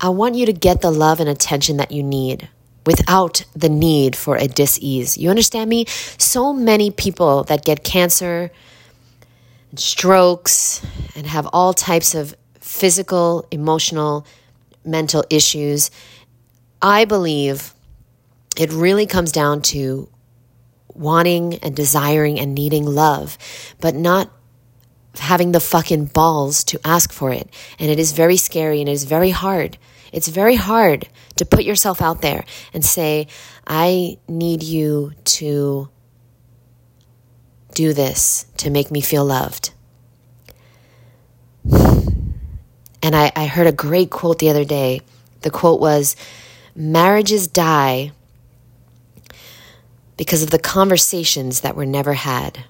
I 0.00 0.08
want 0.08 0.34
you 0.34 0.46
to 0.46 0.52
get 0.52 0.80
the 0.80 0.90
love 0.90 1.20
and 1.20 1.28
attention 1.28 1.76
that 1.76 1.90
you 1.90 2.02
need 2.02 2.48
without 2.86 3.44
the 3.54 3.68
need 3.68 4.16
for 4.16 4.36
a 4.36 4.48
dis-ease. 4.48 5.18
You 5.18 5.28
understand 5.28 5.68
me? 5.68 5.84
So 5.86 6.52
many 6.52 6.90
people 6.90 7.44
that 7.44 7.64
get 7.64 7.84
cancer 7.84 8.50
and 9.70 9.78
strokes 9.78 10.84
and 11.16 11.26
have 11.26 11.48
all 11.52 11.72
types 11.72 12.14
of 12.14 12.34
physical, 12.60 13.46
emotional, 13.50 14.26
mental 14.84 15.24
issues. 15.30 15.90
I 16.82 17.04
believe 17.04 17.74
it 18.56 18.72
really 18.72 19.06
comes 19.06 19.32
down 19.32 19.62
to 19.62 20.08
wanting 20.94 21.54
and 21.56 21.74
desiring 21.74 22.38
and 22.38 22.54
needing 22.54 22.84
love, 22.84 23.38
but 23.80 23.94
not 23.94 24.30
having 25.18 25.52
the 25.52 25.60
fucking 25.60 26.06
balls 26.06 26.64
to 26.64 26.80
ask 26.84 27.12
for 27.12 27.32
it. 27.32 27.48
And 27.78 27.90
it 27.90 27.98
is 27.98 28.12
very 28.12 28.36
scary 28.36 28.80
and 28.80 28.88
it 28.88 28.92
is 28.92 29.04
very 29.04 29.30
hard. 29.30 29.78
It's 30.12 30.28
very 30.28 30.56
hard 30.56 31.08
to 31.36 31.44
put 31.44 31.64
yourself 31.64 32.02
out 32.02 32.22
there 32.22 32.44
and 32.74 32.84
say, 32.84 33.28
I 33.66 34.18
need 34.28 34.62
you 34.62 35.12
to 35.24 35.88
do 37.74 37.92
this 37.92 38.46
to 38.58 38.70
make 38.70 38.90
me 38.90 39.00
feel 39.00 39.24
loved. 39.24 39.72
And 43.02 43.16
I, 43.16 43.32
I 43.34 43.46
heard 43.46 43.66
a 43.66 43.72
great 43.72 44.10
quote 44.10 44.38
the 44.38 44.50
other 44.50 44.64
day. 44.64 45.00
The 45.40 45.50
quote 45.50 45.80
was, 45.80 46.16
Marriages 46.74 47.46
die 47.48 48.12
because 50.16 50.42
of 50.42 50.50
the 50.50 50.58
conversations 50.58 51.62
that 51.62 51.74
were 51.74 51.86
never 51.86 52.12
had. 52.12 52.64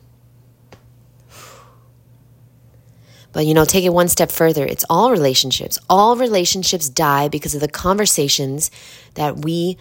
But 3.32 3.46
you 3.46 3.54
know, 3.54 3.64
take 3.64 3.84
it 3.84 3.92
one 3.92 4.08
step 4.08 4.30
further. 4.30 4.64
It's 4.64 4.84
all 4.90 5.10
relationships. 5.10 5.78
All 5.88 6.16
relationships 6.16 6.88
die 6.88 7.28
because 7.28 7.54
of 7.54 7.60
the 7.60 7.68
conversations 7.68 8.70
that 9.14 9.44
we 9.44 9.76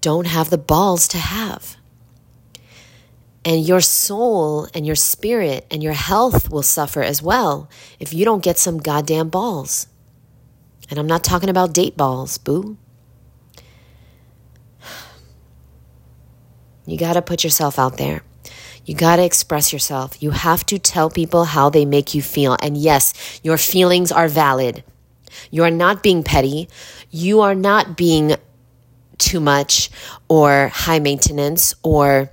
don't 0.00 0.26
have 0.26 0.50
the 0.50 0.58
balls 0.58 1.08
to 1.08 1.18
have. 1.18 1.76
And 3.46 3.64
your 3.64 3.80
soul 3.80 4.66
and 4.74 4.84
your 4.84 4.96
spirit 4.96 5.68
and 5.70 5.80
your 5.80 5.92
health 5.92 6.50
will 6.50 6.64
suffer 6.64 7.00
as 7.00 7.22
well 7.22 7.70
if 8.00 8.12
you 8.12 8.24
don't 8.24 8.42
get 8.42 8.58
some 8.58 8.78
goddamn 8.78 9.28
balls. 9.28 9.86
And 10.90 10.98
I'm 10.98 11.06
not 11.06 11.22
talking 11.22 11.48
about 11.48 11.72
date 11.72 11.96
balls, 11.96 12.38
boo. 12.38 12.76
You 16.88 16.96
got 16.96 17.14
to 17.14 17.22
put 17.22 17.42
yourself 17.42 17.78
out 17.80 17.98
there. 17.98 18.22
You 18.84 18.94
got 18.94 19.16
to 19.16 19.24
express 19.24 19.72
yourself. 19.72 20.22
You 20.22 20.30
have 20.30 20.64
to 20.66 20.78
tell 20.78 21.10
people 21.10 21.44
how 21.44 21.68
they 21.68 21.84
make 21.84 22.14
you 22.14 22.22
feel. 22.22 22.56
And 22.62 22.76
yes, 22.76 23.40
your 23.42 23.58
feelings 23.58 24.12
are 24.12 24.28
valid. 24.28 24.84
You 25.50 25.64
are 25.64 25.70
not 25.70 26.02
being 26.02 26.22
petty. 26.22 26.68
You 27.10 27.40
are 27.40 27.56
not 27.56 27.96
being 27.96 28.36
too 29.18 29.40
much 29.40 29.90
or 30.28 30.68
high 30.68 31.00
maintenance 31.00 31.74
or 31.82 32.30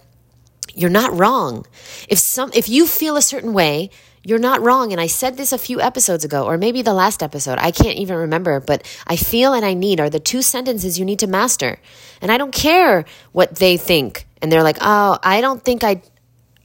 you're 0.73 0.89
not 0.89 1.17
wrong. 1.17 1.65
If 2.09 2.19
some 2.19 2.51
if 2.53 2.69
you 2.69 2.87
feel 2.87 3.15
a 3.17 3.21
certain 3.21 3.53
way, 3.53 3.89
you're 4.23 4.39
not 4.39 4.61
wrong. 4.61 4.91
And 4.91 5.01
I 5.01 5.07
said 5.07 5.37
this 5.37 5.51
a 5.51 5.57
few 5.57 5.81
episodes 5.81 6.23
ago, 6.23 6.45
or 6.45 6.57
maybe 6.57 6.81
the 6.81 6.93
last 6.93 7.21
episode. 7.21 7.59
I 7.59 7.71
can't 7.71 7.97
even 7.97 8.15
remember, 8.17 8.59
but 8.59 8.87
I 9.05 9.17
feel 9.17 9.53
and 9.53 9.65
I 9.65 9.73
need 9.73 9.99
are 9.99 10.09
the 10.09 10.19
two 10.19 10.41
sentences 10.41 10.97
you 10.97 11.05
need 11.05 11.19
to 11.19 11.27
master. 11.27 11.79
And 12.21 12.31
I 12.31 12.37
don't 12.37 12.53
care 12.53 13.05
what 13.33 13.55
they 13.55 13.77
think. 13.77 14.25
And 14.41 14.51
they're 14.51 14.63
like, 14.63 14.77
oh, 14.81 15.19
I 15.21 15.41
don't 15.41 15.63
think 15.63 15.83
I, 15.83 16.01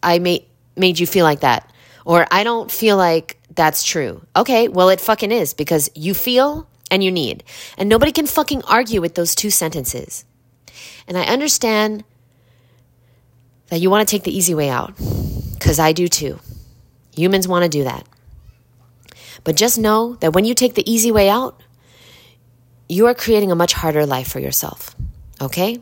I 0.03 0.21
made, 0.21 0.47
made 0.77 0.99
you 0.99 1.07
feel 1.07 1.25
like 1.25 1.41
that. 1.41 1.73
Or 2.05 2.27
I 2.31 2.45
don't 2.45 2.71
feel 2.71 2.97
like 2.97 3.39
that's 3.55 3.83
true. 3.83 4.23
Okay, 4.37 4.69
well, 4.69 4.89
it 4.89 5.01
fucking 5.01 5.33
is 5.33 5.53
because 5.53 5.91
you 5.95 6.15
feel 6.15 6.69
and 6.91 7.03
you 7.03 7.11
need. 7.11 7.43
And 7.77 7.89
nobody 7.89 8.13
can 8.13 8.27
fucking 8.27 8.63
argue 8.63 9.01
with 9.01 9.15
those 9.17 9.35
two 9.35 9.51
sentences. 9.51 10.25
And 11.09 11.19
I 11.19 11.25
understand 11.25 12.05
that 13.69 13.81
you 13.81 13.91
want 13.91 14.07
to 14.07 14.11
take 14.11 14.25
the 14.25 14.37
easy 14.37 14.55
way 14.55 14.69
out 14.69 14.95
because 15.55 15.79
I 15.79 15.93
do 15.93 16.09
too. 16.09 16.39
Humans 17.15 17.49
want 17.49 17.65
to 17.65 17.69
do 17.69 17.85
that. 17.85 18.07
But 19.45 19.57
just 19.57 19.79
know 19.79 20.15
that 20.17 20.33
when 20.33 20.45
you 20.45 20.55
take 20.55 20.75
the 20.75 20.91
easy 20.91 21.13
way 21.13 21.29
out, 21.29 21.61
you 22.89 23.07
are 23.07 23.15
creating 23.15 23.53
a 23.53 23.55
much 23.55 23.75
harder 23.75 24.07
life 24.07 24.29
for 24.29 24.41
yourself. 24.41 24.97
Okay? 25.41 25.79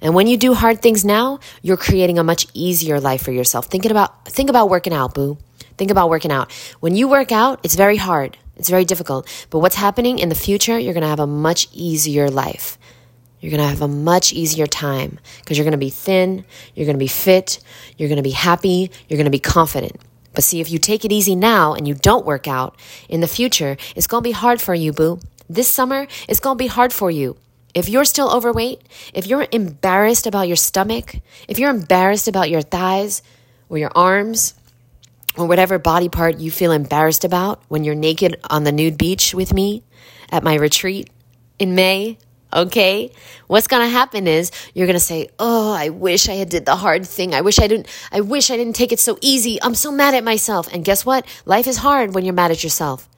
And 0.00 0.14
when 0.14 0.26
you 0.26 0.36
do 0.36 0.54
hard 0.54 0.80
things 0.80 1.04
now, 1.04 1.40
you're 1.62 1.76
creating 1.76 2.18
a 2.18 2.24
much 2.24 2.46
easier 2.54 3.00
life 3.00 3.22
for 3.22 3.32
yourself. 3.32 3.66
Thinking 3.66 3.90
about 3.90 4.26
think 4.26 4.50
about 4.50 4.68
working 4.70 4.92
out, 4.92 5.14
boo. 5.14 5.38
Think 5.76 5.90
about 5.90 6.10
working 6.10 6.32
out. 6.32 6.52
When 6.80 6.94
you 6.94 7.08
work 7.08 7.32
out, 7.32 7.60
it's 7.62 7.74
very 7.74 7.96
hard. 7.96 8.36
It's 8.56 8.68
very 8.68 8.84
difficult. 8.84 9.28
But 9.50 9.60
what's 9.60 9.76
happening 9.76 10.18
in 10.18 10.28
the 10.28 10.34
future, 10.34 10.78
you're 10.78 10.92
going 10.92 11.02
to 11.02 11.08
have 11.08 11.20
a 11.20 11.26
much 11.26 11.68
easier 11.72 12.30
life. 12.30 12.78
You're 13.42 13.50
going 13.50 13.60
to 13.60 13.68
have 13.68 13.82
a 13.82 13.88
much 13.88 14.32
easier 14.32 14.68
time 14.68 15.18
because 15.40 15.58
you're 15.58 15.64
going 15.64 15.72
to 15.72 15.78
be 15.78 15.90
thin, 15.90 16.44
you're 16.76 16.86
going 16.86 16.94
to 16.94 17.04
be 17.04 17.08
fit, 17.08 17.58
you're 17.98 18.08
going 18.08 18.16
to 18.18 18.22
be 18.22 18.30
happy, 18.30 18.92
you're 19.08 19.16
going 19.16 19.24
to 19.24 19.32
be 19.32 19.40
confident. 19.40 19.96
But 20.32 20.44
see, 20.44 20.60
if 20.60 20.70
you 20.70 20.78
take 20.78 21.04
it 21.04 21.10
easy 21.10 21.34
now 21.34 21.74
and 21.74 21.88
you 21.88 21.94
don't 21.94 22.24
work 22.24 22.46
out 22.46 22.78
in 23.08 23.20
the 23.20 23.26
future, 23.26 23.76
it's 23.96 24.06
going 24.06 24.22
to 24.22 24.28
be 24.28 24.32
hard 24.32 24.60
for 24.60 24.76
you, 24.76 24.92
boo. 24.92 25.18
This 25.50 25.66
summer, 25.66 26.06
it's 26.28 26.38
going 26.38 26.56
to 26.56 26.62
be 26.62 26.68
hard 26.68 26.92
for 26.92 27.10
you. 27.10 27.36
If 27.74 27.88
you're 27.88 28.04
still 28.04 28.30
overweight, 28.30 28.80
if 29.12 29.26
you're 29.26 29.48
embarrassed 29.50 30.28
about 30.28 30.46
your 30.46 30.56
stomach, 30.56 31.16
if 31.48 31.58
you're 31.58 31.70
embarrassed 31.70 32.28
about 32.28 32.48
your 32.48 32.62
thighs 32.62 33.22
or 33.68 33.76
your 33.76 33.90
arms, 33.94 34.54
or 35.36 35.46
whatever 35.46 35.78
body 35.78 36.08
part 36.08 36.38
you 36.38 36.50
feel 36.50 36.72
embarrassed 36.72 37.24
about 37.24 37.62
when 37.68 37.84
you're 37.84 37.94
naked 37.94 38.38
on 38.50 38.64
the 38.64 38.72
nude 38.72 38.98
beach 38.98 39.34
with 39.34 39.52
me 39.52 39.82
at 40.30 40.42
my 40.42 40.54
retreat 40.54 41.08
in 41.58 41.74
May, 41.74 42.18
okay? 42.52 43.12
What's 43.46 43.66
going 43.66 43.82
to 43.82 43.88
happen 43.88 44.26
is 44.26 44.50
you're 44.74 44.86
going 44.86 44.98
to 44.98 45.00
say 45.00 45.28
oh 45.38 45.72
i 45.72 45.88
wish 45.88 46.28
i 46.28 46.34
had 46.34 46.48
did 46.48 46.66
the 46.66 46.76
hard 46.76 47.06
thing. 47.06 47.34
I 47.34 47.40
wish 47.40 47.58
i 47.58 47.66
didn't 47.66 47.86
i 48.10 48.20
wish 48.20 48.50
i 48.50 48.56
didn't 48.56 48.76
take 48.76 48.92
it 48.92 49.00
so 49.00 49.18
easy. 49.20 49.60
I'm 49.62 49.74
so 49.74 49.90
mad 49.90 50.14
at 50.14 50.24
myself. 50.24 50.72
And 50.72 50.84
guess 50.84 51.04
what? 51.04 51.26
Life 51.44 51.66
is 51.66 51.78
hard 51.78 52.14
when 52.14 52.24
you're 52.24 52.34
mad 52.34 52.50
at 52.50 52.62
yourself. 52.62 53.08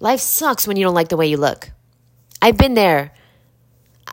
Life 0.00 0.20
sucks 0.20 0.66
when 0.66 0.76
you 0.76 0.84
don't 0.84 0.94
like 0.94 1.08
the 1.08 1.16
way 1.16 1.26
you 1.26 1.36
look. 1.36 1.70
I've 2.40 2.56
been 2.56 2.74
there. 2.74 3.12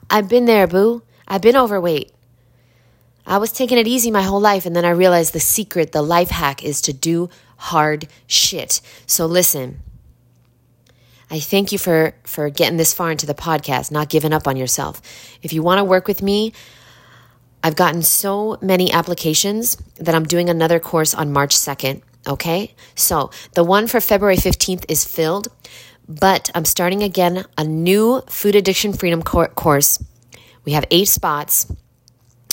I've 0.10 0.30
been 0.30 0.46
there 0.46 0.68
boo. 0.68 1.03
I've 1.27 1.42
been 1.42 1.58
overweight. 1.58 2.12
I 3.25 3.38
was 3.38 3.51
taking 3.51 3.77
it 3.77 3.88
easy 3.88 4.12
my 4.12 4.22
whole 4.22 4.42
life 4.42 4.65
and 4.65 4.75
then 4.75 4.84
i 4.84 4.89
realized 4.89 5.34
the 5.34 5.39
secret 5.39 5.92
the 5.92 6.01
life 6.01 6.30
hack 6.30 6.63
is 6.63 6.82
to 6.82 6.94
do 6.94 7.30
hard 7.58 8.08
shit. 8.27 8.82
So 9.08 9.25
listen 9.25 9.82
I 11.30 11.39
thank 11.39 11.72
you 11.72 11.77
for 11.77 12.13
for 12.24 12.50
getting 12.50 12.77
this 12.77 12.94
far 12.94 13.12
into 13.12 13.25
the 13.25 13.34
podcast, 13.34 13.92
not 13.92 14.10
giving 14.10 14.34
up 14.34 14.48
on 14.48 14.58
yourself. 14.58 15.01
If 15.42 15.53
you 15.53 15.63
want 15.63 15.80
to 15.80 15.84
work 15.84 16.08
with 16.08 16.22
me, 16.22 16.53
I've 17.63 17.77
gotten 17.77 18.01
so 18.01 18.58
many 18.62 18.92
applications 18.92 19.77
that 19.96 20.13
I'm 20.13 20.25
doing 20.25 20.50
another 20.50 20.80
course 20.82 21.13
on 21.13 21.32
March 21.32 21.56
2nd, 21.56 22.01
okay? 22.27 22.75
So, 22.94 23.32
the 23.53 23.63
one 23.63 23.88
for 23.88 24.01
February 24.01 24.36
15th 24.36 24.84
is 24.89 25.06
filled, 25.06 25.48
but 26.10 26.51
I'm 26.53 26.65
starting 26.65 27.03
again 27.03 27.46
a 27.58 27.63
new 27.63 28.22
food 28.27 28.56
addiction 28.56 28.92
freedom 28.92 29.24
course. 29.24 30.03
We 30.65 30.74
have 30.74 30.84
8 30.92 31.08
spots. 31.08 31.72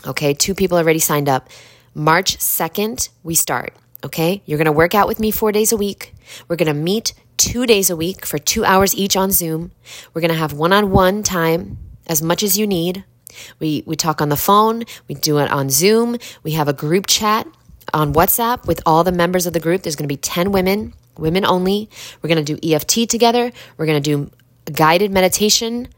Okay, 0.07 0.33
two 0.33 0.55
people 0.55 0.79
already 0.79 1.01
signed 1.01 1.29
up. 1.29 1.49
March 1.93 2.39
2nd, 2.39 3.09
we 3.25 3.35
start. 3.35 3.75
Okay, 4.05 4.43
you're 4.47 4.59
gonna 4.59 4.73
work 4.73 4.95
out 4.95 5.09
with 5.09 5.19
me 5.19 5.33
four 5.33 5.51
days 5.51 5.73
a 5.73 5.77
week. 5.77 6.15
We're 6.47 6.57
gonna 6.57 6.73
meet 6.73 7.15
two 7.41 7.65
days 7.67 7.89
a 7.89 7.97
week 7.97 8.27
for 8.27 8.39
two 8.39 8.67
hours 8.67 8.95
each 8.95 9.17
on 9.17 9.31
Zoom. 9.31 9.73
We're 10.13 10.21
going 10.21 10.31
to 10.31 10.37
have 10.37 10.53
one 10.53 10.75
on 10.75 10.91
one 10.91 11.23
time 11.23 11.79
as 12.07 12.21
much 12.21 12.43
as 12.43 12.59
you 12.59 12.67
need. 12.67 13.03
We, 13.59 13.83
we 13.87 13.97
talk 13.97 14.21
on 14.21 14.29
the 14.29 14.37
phone, 14.37 14.85
we 15.09 15.15
do 15.15 15.39
it 15.39 15.51
on 15.51 15.71
Zoom, 15.71 16.19
we 16.43 16.51
have 16.53 16.69
a 16.69 16.75
group 16.75 17.07
chat 17.07 17.47
on 17.95 18.13
WhatsApp 18.13 18.67
with 18.67 18.83
all 18.85 19.05
the 19.05 19.13
members 19.13 19.47
of 19.47 19.55
the 19.55 19.61
group. 19.61 19.83
There's 19.83 19.97
going 19.97 20.09
to 20.09 20.13
be 20.13 20.19
10 20.19 20.53
women, 20.53 20.93
women 21.17 21.47
only. 21.47 21.89
We're 22.21 22.29
going 22.29 22.45
to 22.45 22.57
do 22.57 22.75
EFT 22.75 23.09
together. 23.09 23.51
We're 23.79 23.87
going 23.87 24.03
to 24.03 24.17
do 24.17 24.31
guided 24.71 25.11
meditation 25.11 25.89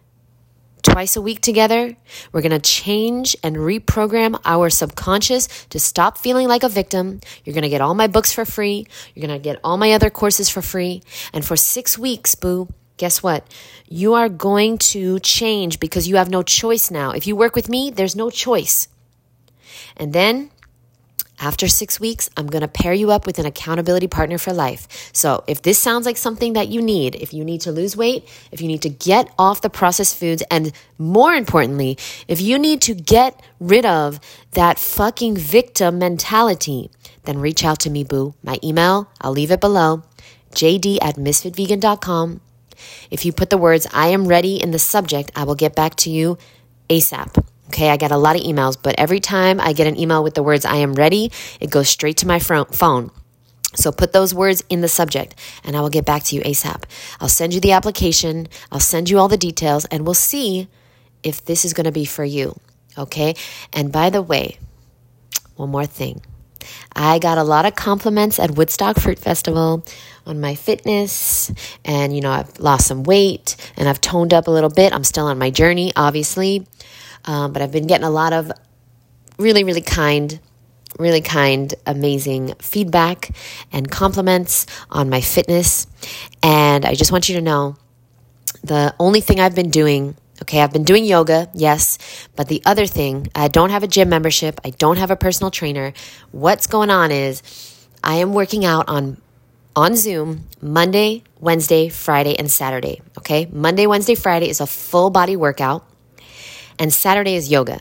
twice 0.93 1.17
a 1.17 1.23
week 1.23 1.41
together. 1.41 1.97
We're 2.33 2.43
going 2.43 2.53
to 2.53 2.59
change 2.59 3.35
and 3.43 3.57
reprogram 3.57 4.39
our 4.45 4.69
subconscious 4.69 5.49
to 5.71 5.81
stop 5.81 6.19
feeling 6.19 6.49
like 6.49 6.63
a 6.63 6.69
victim. 6.69 7.21
You're 7.45 7.55
going 7.55 7.63
to 7.63 7.71
get 7.71 7.81
all 7.81 7.95
my 7.95 8.09
books 8.09 8.31
for 8.31 8.45
free. 8.45 8.87
You're 9.15 9.27
going 9.27 9.41
to 9.41 9.43
get 9.43 9.59
all 9.65 9.79
my 9.79 9.93
other 9.93 10.11
courses 10.11 10.51
for 10.51 10.61
free. 10.61 11.03
And 11.33 11.45
for 11.45 11.57
six 11.57 11.99
weeks, 11.99 12.35
boo, 12.35 12.69
guess 12.99 13.23
what? 13.23 13.47
You 13.89 14.13
are 14.13 14.29
going 14.29 14.77
to 14.93 15.19
change 15.21 15.81
because 15.81 16.09
you 16.09 16.17
have 16.17 16.29
no 16.29 16.43
choice 16.43 16.91
now. 16.91 17.13
If 17.13 17.27
you 17.27 17.37
work 17.37 17.57
with 17.57 17.71
me, 17.71 17.91
there's 17.91 18.15
no 18.15 18.29
choice. 18.29 18.89
And 19.97 20.13
then 20.13 20.51
after 21.43 21.67
six 21.67 21.99
weeks, 21.99 22.31
I'm 22.37 22.47
going 22.47 22.63
to 22.63 22.69
pair 22.69 22.95
you 22.95 23.11
up 23.11 23.27
with 23.27 23.41
an 23.41 23.47
accountability 23.47 24.07
partner 24.07 24.39
for 24.39 24.53
life. 24.53 25.11
So, 25.13 25.43
if 25.49 25.61
this 25.61 25.79
sounds 25.79 26.07
like 26.07 26.17
something 26.17 26.53
that 26.53 26.69
you 26.69 26.81
need, 26.81 27.17
if 27.17 27.35
you 27.35 27.45
need 27.45 27.61
to 27.63 27.73
lose 27.73 27.97
weight, 27.97 28.29
if 28.53 28.61
you 28.61 28.69
need 28.69 28.83
to 28.83 28.89
get 28.89 29.29
off 29.39 29.61
the 29.61 29.69
processed 29.69 30.17
foods, 30.17 30.45
and 30.53 30.73
more 30.99 31.35
importantly, 31.35 31.99
if 32.29 32.41
you 32.41 32.59
need 32.61 32.81
to 32.83 32.95
get 32.95 33.43
rid 33.59 33.85
of 33.85 34.21
that 34.53 34.79
fucking 34.79 35.37
victim 35.37 35.99
mentality, 35.99 36.91
then 37.25 37.39
reach 37.39 37.65
out 37.65 37.81
to 37.81 37.91
me, 37.91 38.05
boo. 38.05 38.35
My 38.45 38.59
email, 38.63 39.11
I'll 39.21 39.33
leave 39.33 39.51
it 39.51 39.61
below 39.61 40.05
jd 40.53 40.99
at 41.03 41.17
msfitvegan.com. 41.17 42.41
If 43.11 43.25
you 43.25 43.33
put 43.33 43.51
the 43.51 43.59
words 43.59 43.87
I 43.93 44.09
am 44.09 44.29
ready 44.29 44.63
in 44.63 44.71
the 44.71 44.79
subject, 44.79 45.33
I 45.35 45.45
will 45.45 45.55
get 45.55 45.75
back 45.75 45.97
to 45.97 46.11
you 46.11 46.39
ASAP. 46.89 47.45
Okay, 47.73 47.89
I 47.89 47.97
get 47.97 48.13
a 48.13 48.19
lot 48.19 48.37
of 48.37 48.43
emails, 48.43 48.77
but 48.81 48.95
every 48.99 49.19
time 49.19 49.59
I 49.59 49.73
get 49.73 49.87
an 49.87 49.99
email 49.99 50.23
with 50.23 50.35
the 50.35 50.43
words 50.43 50.67
I 50.67 50.77
am 50.77 50.93
ready, 50.93 51.33
it 51.59 51.71
goes 51.71 51.89
straight 51.89 52.19
to 52.19 52.27
my 52.27 52.39
phone. 52.39 53.11
So 53.75 53.91
put 53.91 54.13
those 54.13 54.35
words 54.35 54.63
in 54.69 54.83
the 54.83 54.89
subject 54.89 55.35
and 55.65 55.75
I 55.75 55.81
will 55.81 55.89
get 55.89 56.05
back 56.05 56.23
to 56.25 56.37
you 56.37 56.43
ASAP. 56.43 56.83
I'll 57.19 57.31
send 57.31 57.55
you 57.55 57.61
the 57.61 57.73
application, 57.73 58.49
I'll 58.71 58.79
send 58.79 59.09
you 59.09 59.19
all 59.19 59.29
the 59.29 59.39
details, 59.39 59.87
and 59.87 60.05
we'll 60.05 60.13
see 60.13 60.69
if 61.23 61.43
this 61.47 61.65
is 61.65 61.73
going 61.73 61.87
to 61.87 61.93
be 61.93 62.05
for 62.05 62.27
you. 62.27 62.61
Okay, 62.99 63.35
and 63.73 63.91
by 63.91 64.11
the 64.11 64.21
way, 64.21 64.59
one 65.57 65.71
more 65.71 65.87
thing. 65.87 66.21
I 66.95 67.21
got 67.21 67.39
a 67.39 67.43
lot 67.43 67.65
of 67.65 67.75
compliments 67.75 68.39
at 68.39 68.51
Woodstock 68.51 69.01
Fruit 69.01 69.19
Festival 69.19 69.83
on 70.27 70.43
my 70.43 70.57
fitness, 70.57 71.51
and 71.87 72.15
you 72.15 72.21
know, 72.21 72.33
I've 72.33 72.61
lost 72.61 72.87
some 72.87 73.03
weight 73.03 73.57
and 73.79 73.89
I've 73.89 74.03
toned 74.03 74.35
up 74.35 74.47
a 74.47 74.51
little 74.51 74.69
bit. 74.69 74.93
I'm 74.93 75.05
still 75.05 75.25
on 75.25 75.39
my 75.39 75.49
journey, 75.49 75.91
obviously. 75.97 76.67
Um, 77.25 77.53
but 77.53 77.63
I've 77.63 77.73
been 77.73 77.87
getting 77.87 78.07
a 78.07 78.11
lot 78.11 78.33
of 78.33 78.51
really, 79.39 79.65
really 79.65 79.81
kind, 79.81 80.41
really 80.99 81.21
kind, 81.21 81.75
amazing 81.87 82.55
feedback 82.61 83.31
and 83.73 83.91
compliments 83.91 84.67
on 84.91 85.09
my 85.09 85.21
fitness. 85.21 85.87
And 86.43 86.85
I 86.85 86.95
just 86.95 87.13
want 87.13 87.29
you 87.29 87.37
to 87.37 87.43
know 87.43 87.77
the 88.63 88.95
only 88.99 89.21
thing 89.21 89.41
I've 89.41 89.55
been 89.55 89.71
doing 89.71 90.17
Okay, 90.43 90.61
I've 90.61 90.73
been 90.73 90.83
doing 90.83 91.05
yoga, 91.05 91.49
yes, 91.55 91.99
but 92.35 92.49
the 92.49 92.61
other 92.67 92.85
thing, 92.85 93.29
I 93.33 93.47
don't 93.47 93.71
have 93.71 93.85
a 93.85 93.87
gym 93.87 94.09
membership, 94.09 94.61
I 94.65 94.71
don't 94.71 94.97
have 94.97 95.13
a 95.13 95.17
personal 95.17 95.53
trainer. 95.53 95.93
What's 96.33 96.67
going 96.67 96.91
on 96.91 97.13
is 97.13 97.43
I 98.03 98.17
am 98.17 98.35
working 98.35 98.65
out 98.65 98.89
on 98.89 99.19
on 99.77 99.95
Zoom 99.95 100.49
Monday, 100.61 101.23
Wednesday, 101.39 101.89
Friday, 101.89 102.37
and 102.37 102.51
Saturday. 102.51 103.01
Okay, 103.19 103.49
Monday, 103.53 103.87
Wednesday, 103.87 104.17
Friday 104.17 104.49
is 104.49 104.61
a 104.61 104.67
full 104.67 105.11
body 105.11 105.37
workout. 105.37 105.87
And 106.79 106.93
Saturday 106.93 107.35
is 107.35 107.51
yoga, 107.51 107.81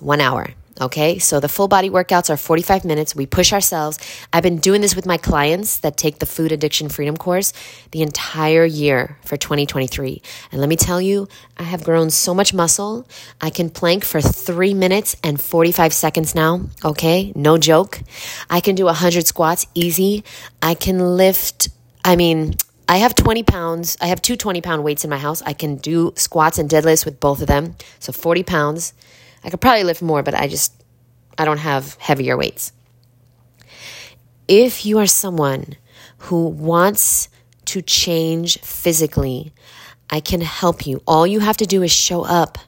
one 0.00 0.20
hour. 0.20 0.48
Okay, 0.80 1.18
so 1.18 1.38
the 1.38 1.48
full 1.48 1.68
body 1.68 1.90
workouts 1.90 2.30
are 2.30 2.36
45 2.36 2.84
minutes. 2.84 3.14
We 3.14 3.26
push 3.26 3.52
ourselves. 3.52 3.98
I've 4.32 4.42
been 4.42 4.58
doing 4.58 4.80
this 4.80 4.96
with 4.96 5.04
my 5.04 5.18
clients 5.18 5.78
that 5.80 5.98
take 5.98 6.18
the 6.18 6.26
food 6.26 6.50
addiction 6.50 6.88
freedom 6.88 7.16
course 7.16 7.52
the 7.90 8.00
entire 8.00 8.64
year 8.64 9.18
for 9.22 9.36
2023. 9.36 10.22
And 10.50 10.60
let 10.60 10.70
me 10.70 10.76
tell 10.76 11.00
you, 11.00 11.28
I 11.58 11.64
have 11.64 11.84
grown 11.84 12.10
so 12.10 12.32
much 12.32 12.54
muscle. 12.54 13.06
I 13.40 13.50
can 13.50 13.68
plank 13.68 14.02
for 14.02 14.22
three 14.22 14.72
minutes 14.72 15.14
and 15.22 15.40
45 15.40 15.92
seconds 15.92 16.34
now. 16.34 16.62
Okay, 16.82 17.32
no 17.36 17.58
joke. 17.58 18.00
I 18.48 18.60
can 18.60 18.74
do 18.74 18.86
100 18.86 19.26
squats 19.26 19.66
easy. 19.74 20.24
I 20.62 20.74
can 20.74 21.16
lift, 21.18 21.68
I 22.02 22.16
mean, 22.16 22.54
I 22.88 22.96
have 22.98 23.14
20 23.14 23.42
pounds. 23.44 23.96
I 24.00 24.06
have 24.06 24.20
two 24.20 24.36
20 24.36 24.60
pound 24.60 24.84
weights 24.84 25.04
in 25.04 25.10
my 25.10 25.18
house. 25.18 25.42
I 25.42 25.52
can 25.52 25.76
do 25.76 26.12
squats 26.16 26.58
and 26.58 26.68
deadlifts 26.68 27.04
with 27.04 27.20
both 27.20 27.40
of 27.40 27.46
them. 27.46 27.76
So 27.98 28.12
40 28.12 28.42
pounds. 28.42 28.92
I 29.44 29.50
could 29.50 29.60
probably 29.60 29.84
lift 29.84 30.02
more, 30.02 30.22
but 30.22 30.34
I 30.34 30.48
just, 30.48 30.72
I 31.38 31.44
don't 31.44 31.58
have 31.58 31.94
heavier 31.94 32.36
weights. 32.36 32.72
If 34.48 34.84
you 34.84 34.98
are 34.98 35.06
someone 35.06 35.76
who 36.18 36.48
wants 36.48 37.28
to 37.66 37.82
change 37.82 38.58
physically, 38.60 39.52
I 40.10 40.20
can 40.20 40.40
help 40.40 40.86
you. 40.86 41.02
All 41.06 41.26
you 41.26 41.40
have 41.40 41.56
to 41.58 41.66
do 41.66 41.82
is 41.82 41.90
show 41.90 42.22
up. 42.22 42.58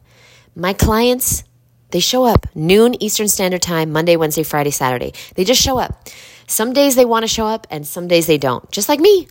My 0.56 0.72
clients, 0.72 1.44
they 1.90 2.00
show 2.00 2.24
up 2.24 2.46
noon 2.54 3.00
Eastern 3.02 3.28
Standard 3.28 3.62
Time, 3.62 3.92
Monday, 3.92 4.16
Wednesday, 4.16 4.42
Friday, 4.42 4.70
Saturday. 4.70 5.12
They 5.34 5.44
just 5.44 5.60
show 5.60 5.78
up. 5.78 6.08
Some 6.46 6.72
days 6.72 6.94
they 6.96 7.04
want 7.04 7.22
to 7.24 7.28
show 7.28 7.46
up 7.46 7.66
and 7.70 7.86
some 7.86 8.08
days 8.08 8.26
they 8.26 8.38
don't, 8.38 8.68
just 8.70 8.88
like 8.88 9.00
me. 9.00 9.28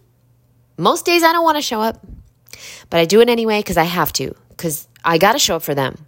Most 0.78 1.06
days 1.06 1.24
I 1.24 1.32
don't 1.32 1.44
want 1.44 1.58
to 1.58 1.62
show 1.62 1.82
up, 1.82 2.06
but 2.90 3.00
I 3.00 3.06
do 3.06 3.22
it 3.22 3.30
anyway 3.30 3.60
because 3.60 3.78
I 3.78 3.84
have 3.84 4.12
to, 4.14 4.36
because 4.50 4.88
I 5.04 5.18
got 5.18 5.34
to 5.34 5.40
show 5.40 5.56
up 5.56 5.64
for 5.64 5.76
them. 5.76 6.06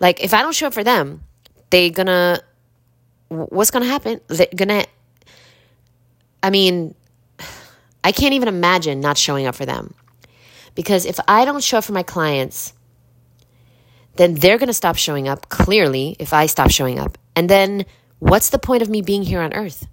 Like 0.00 0.22
if 0.22 0.34
I 0.34 0.42
don't 0.42 0.54
show 0.54 0.68
up 0.68 0.74
for 0.74 0.84
them, 0.84 1.22
they 1.70 1.90
gonna 1.90 2.40
what's 3.28 3.70
gonna 3.70 3.86
happen? 3.86 4.20
They're 4.28 4.46
gonna 4.54 4.84
I 6.42 6.50
mean, 6.50 6.94
I 8.04 8.12
can't 8.12 8.34
even 8.34 8.46
imagine 8.48 9.00
not 9.00 9.18
showing 9.18 9.46
up 9.46 9.56
for 9.56 9.66
them. 9.66 9.94
Because 10.76 11.06
if 11.06 11.18
I 11.26 11.44
don't 11.44 11.64
show 11.64 11.78
up 11.78 11.84
for 11.84 11.92
my 11.92 12.04
clients, 12.04 12.72
then 14.14 14.34
they're 14.34 14.58
going 14.58 14.68
to 14.68 14.74
stop 14.74 14.96
showing 14.96 15.26
up 15.26 15.48
clearly 15.48 16.14
if 16.20 16.32
I 16.32 16.46
stop 16.46 16.70
showing 16.70 16.98
up. 17.00 17.18
And 17.34 17.50
then 17.50 17.84
what's 18.20 18.50
the 18.50 18.58
point 18.58 18.82
of 18.82 18.88
me 18.88 19.02
being 19.02 19.22
here 19.22 19.40
on 19.40 19.52
earth? 19.54 19.88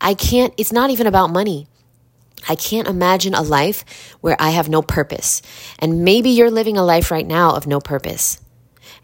I 0.00 0.14
can't, 0.14 0.54
it's 0.56 0.72
not 0.72 0.88
even 0.90 1.06
about 1.06 1.28
money. 1.28 1.66
I 2.48 2.54
can't 2.54 2.88
imagine 2.88 3.34
a 3.34 3.42
life 3.42 3.84
where 4.20 4.36
I 4.38 4.50
have 4.50 4.68
no 4.68 4.82
purpose. 4.82 5.42
And 5.78 6.04
maybe 6.04 6.30
you're 6.30 6.50
living 6.50 6.76
a 6.76 6.84
life 6.84 7.10
right 7.10 7.26
now 7.26 7.54
of 7.54 7.66
no 7.66 7.80
purpose. 7.80 8.40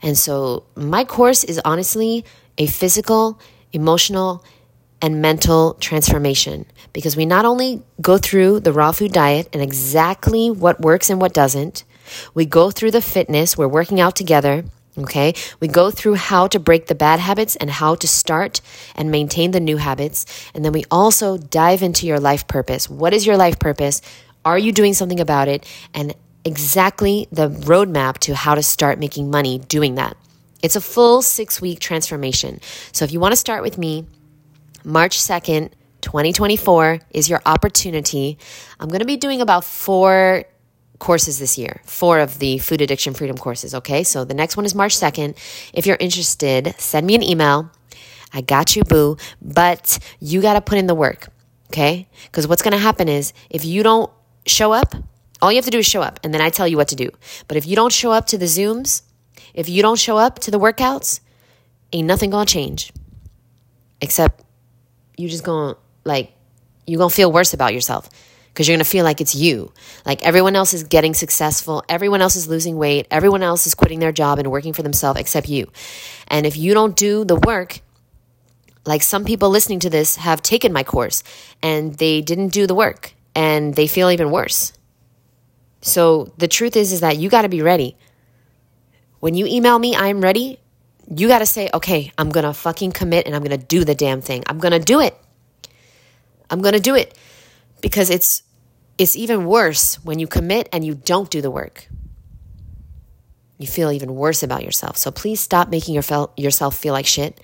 And 0.02 0.16
so 0.16 0.64
my 0.74 1.04
course 1.04 1.44
is 1.44 1.60
honestly 1.64 2.24
a 2.56 2.66
physical, 2.66 3.40
emotional, 3.72 4.44
and 5.00 5.22
mental 5.22 5.74
transformation 5.74 6.66
because 6.92 7.16
we 7.16 7.24
not 7.24 7.44
only 7.44 7.82
go 8.00 8.18
through 8.18 8.60
the 8.60 8.72
raw 8.72 8.92
food 8.92 9.12
diet 9.12 9.48
and 9.52 9.62
exactly 9.62 10.50
what 10.50 10.80
works 10.80 11.10
and 11.10 11.20
what 11.20 11.32
doesn't, 11.32 11.84
we 12.34 12.44
go 12.44 12.70
through 12.70 12.90
the 12.90 13.02
fitness, 13.02 13.56
we're 13.56 13.68
working 13.68 14.00
out 14.00 14.16
together. 14.16 14.64
Okay, 14.98 15.34
we 15.60 15.68
go 15.68 15.92
through 15.92 16.14
how 16.14 16.48
to 16.48 16.58
break 16.58 16.88
the 16.88 16.94
bad 16.94 17.20
habits 17.20 17.54
and 17.54 17.70
how 17.70 17.94
to 17.94 18.08
start 18.08 18.60
and 18.96 19.12
maintain 19.12 19.52
the 19.52 19.60
new 19.60 19.76
habits. 19.76 20.26
And 20.54 20.64
then 20.64 20.72
we 20.72 20.84
also 20.90 21.38
dive 21.38 21.82
into 21.82 22.06
your 22.06 22.18
life 22.18 22.48
purpose. 22.48 22.90
What 22.90 23.14
is 23.14 23.24
your 23.24 23.36
life 23.36 23.60
purpose? 23.60 24.02
Are 24.44 24.58
you 24.58 24.72
doing 24.72 24.94
something 24.94 25.20
about 25.20 25.46
it? 25.46 25.64
And 25.94 26.14
exactly 26.44 27.28
the 27.30 27.48
roadmap 27.48 28.18
to 28.18 28.34
how 28.34 28.56
to 28.56 28.62
start 28.62 28.98
making 28.98 29.30
money 29.30 29.58
doing 29.58 29.94
that. 29.96 30.16
It's 30.62 30.74
a 30.74 30.80
full 30.80 31.22
six 31.22 31.60
week 31.60 31.78
transformation. 31.78 32.60
So 32.90 33.04
if 33.04 33.12
you 33.12 33.20
want 33.20 33.32
to 33.32 33.36
start 33.36 33.62
with 33.62 33.78
me, 33.78 34.06
March 34.82 35.18
2nd, 35.18 35.70
2024 36.00 37.00
is 37.10 37.28
your 37.28 37.40
opportunity. 37.46 38.38
I'm 38.80 38.88
going 38.88 39.00
to 39.00 39.04
be 39.04 39.16
doing 39.16 39.40
about 39.40 39.64
four 39.64 40.44
courses 40.98 41.38
this 41.38 41.56
year, 41.58 41.80
four 41.84 42.18
of 42.18 42.38
the 42.38 42.58
food 42.58 42.80
addiction 42.80 43.14
freedom 43.14 43.36
courses. 43.36 43.74
Okay. 43.74 44.02
So 44.02 44.24
the 44.24 44.34
next 44.34 44.56
one 44.56 44.66
is 44.66 44.74
March 44.74 44.96
2nd. 44.96 45.36
If 45.72 45.86
you're 45.86 45.96
interested, 46.00 46.74
send 46.78 47.06
me 47.06 47.14
an 47.14 47.22
email. 47.22 47.70
I 48.32 48.40
got 48.40 48.76
you, 48.76 48.82
boo. 48.84 49.16
But 49.40 49.98
you 50.20 50.42
got 50.42 50.54
to 50.54 50.60
put 50.60 50.78
in 50.78 50.86
the 50.86 50.94
work. 50.94 51.28
Okay. 51.68 52.08
Because 52.24 52.46
what's 52.46 52.62
going 52.62 52.72
to 52.72 52.78
happen 52.78 53.08
is 53.08 53.32
if 53.50 53.64
you 53.64 53.82
don't 53.82 54.10
show 54.46 54.72
up, 54.72 54.94
all 55.40 55.52
you 55.52 55.56
have 55.56 55.64
to 55.66 55.70
do 55.70 55.78
is 55.78 55.86
show 55.86 56.02
up, 56.02 56.18
and 56.24 56.34
then 56.34 56.40
I 56.40 56.50
tell 56.50 56.66
you 56.66 56.76
what 56.76 56.88
to 56.88 56.96
do. 56.96 57.10
But 57.46 57.56
if 57.56 57.66
you 57.66 57.76
don't 57.76 57.92
show 57.92 58.10
up 58.10 58.26
to 58.26 58.38
the 58.38 58.46
Zooms, 58.46 59.02
if 59.54 59.68
you 59.68 59.82
don't 59.82 59.98
show 59.98 60.16
up 60.16 60.40
to 60.40 60.50
the 60.50 60.58
workouts, 60.58 61.20
ain't 61.92 62.08
nothing 62.08 62.30
gonna 62.30 62.44
change. 62.44 62.92
Except 64.00 64.42
you're 65.16 65.30
just 65.30 65.44
gonna, 65.44 65.76
like, 66.04 66.32
you're 66.86 66.98
gonna 66.98 67.10
feel 67.10 67.30
worse 67.30 67.54
about 67.54 67.72
yourself 67.72 68.08
because 68.58 68.66
you're 68.66 68.76
gonna 68.76 68.82
feel 68.82 69.04
like 69.04 69.20
it's 69.20 69.36
you. 69.36 69.70
Like 70.04 70.20
everyone 70.24 70.56
else 70.56 70.74
is 70.74 70.82
getting 70.82 71.14
successful, 71.14 71.84
everyone 71.88 72.20
else 72.20 72.34
is 72.34 72.48
losing 72.48 72.76
weight, 72.76 73.06
everyone 73.08 73.40
else 73.40 73.68
is 73.68 73.74
quitting 73.76 74.00
their 74.00 74.10
job 74.10 74.40
and 74.40 74.50
working 74.50 74.72
for 74.72 74.82
themselves 74.82 75.20
except 75.20 75.48
you. 75.48 75.70
And 76.26 76.44
if 76.44 76.56
you 76.56 76.74
don't 76.74 76.96
do 76.96 77.24
the 77.24 77.36
work, 77.36 77.82
like 78.84 79.02
some 79.02 79.24
people 79.24 79.48
listening 79.48 79.78
to 79.78 79.90
this 79.90 80.16
have 80.16 80.42
taken 80.42 80.72
my 80.72 80.82
course 80.82 81.22
and 81.62 81.94
they 81.98 82.20
didn't 82.20 82.48
do 82.48 82.66
the 82.66 82.74
work 82.74 83.14
and 83.32 83.76
they 83.76 83.86
feel 83.86 84.10
even 84.10 84.32
worse. 84.32 84.72
So 85.80 86.32
the 86.38 86.48
truth 86.48 86.74
is 86.74 86.90
is 86.90 86.98
that 86.98 87.16
you 87.16 87.28
got 87.28 87.42
to 87.42 87.48
be 87.48 87.62
ready. 87.62 87.96
When 89.20 89.34
you 89.34 89.46
email 89.46 89.78
me, 89.78 89.94
I'm 89.94 90.20
ready. 90.20 90.58
You 91.08 91.28
got 91.28 91.38
to 91.38 91.46
say, 91.46 91.70
"Okay, 91.72 92.10
I'm 92.18 92.30
going 92.30 92.44
to 92.44 92.52
fucking 92.52 92.90
commit 92.90 93.26
and 93.26 93.36
I'm 93.36 93.44
going 93.44 93.56
to 93.56 93.64
do 93.64 93.84
the 93.84 93.94
damn 93.94 94.20
thing. 94.20 94.42
I'm 94.48 94.58
going 94.58 94.72
to 94.72 94.80
do 94.80 94.98
it. 94.98 95.16
I'm 96.50 96.60
going 96.60 96.74
to 96.74 96.80
do 96.80 96.96
it." 96.96 97.16
Because 97.80 98.10
it's 98.10 98.42
it's 98.98 99.16
even 99.16 99.46
worse 99.46 100.02
when 100.04 100.18
you 100.18 100.26
commit 100.26 100.68
and 100.72 100.84
you 100.84 100.94
don't 100.94 101.30
do 101.30 101.40
the 101.40 101.50
work. 101.50 101.88
You 103.56 103.66
feel 103.66 103.90
even 103.90 104.14
worse 104.14 104.42
about 104.42 104.64
yourself. 104.64 104.96
So 104.96 105.10
please 105.10 105.40
stop 105.40 105.68
making 105.68 105.94
your 105.94 106.04
yourself 106.36 106.76
feel 106.76 106.92
like 106.92 107.06
shit 107.06 107.40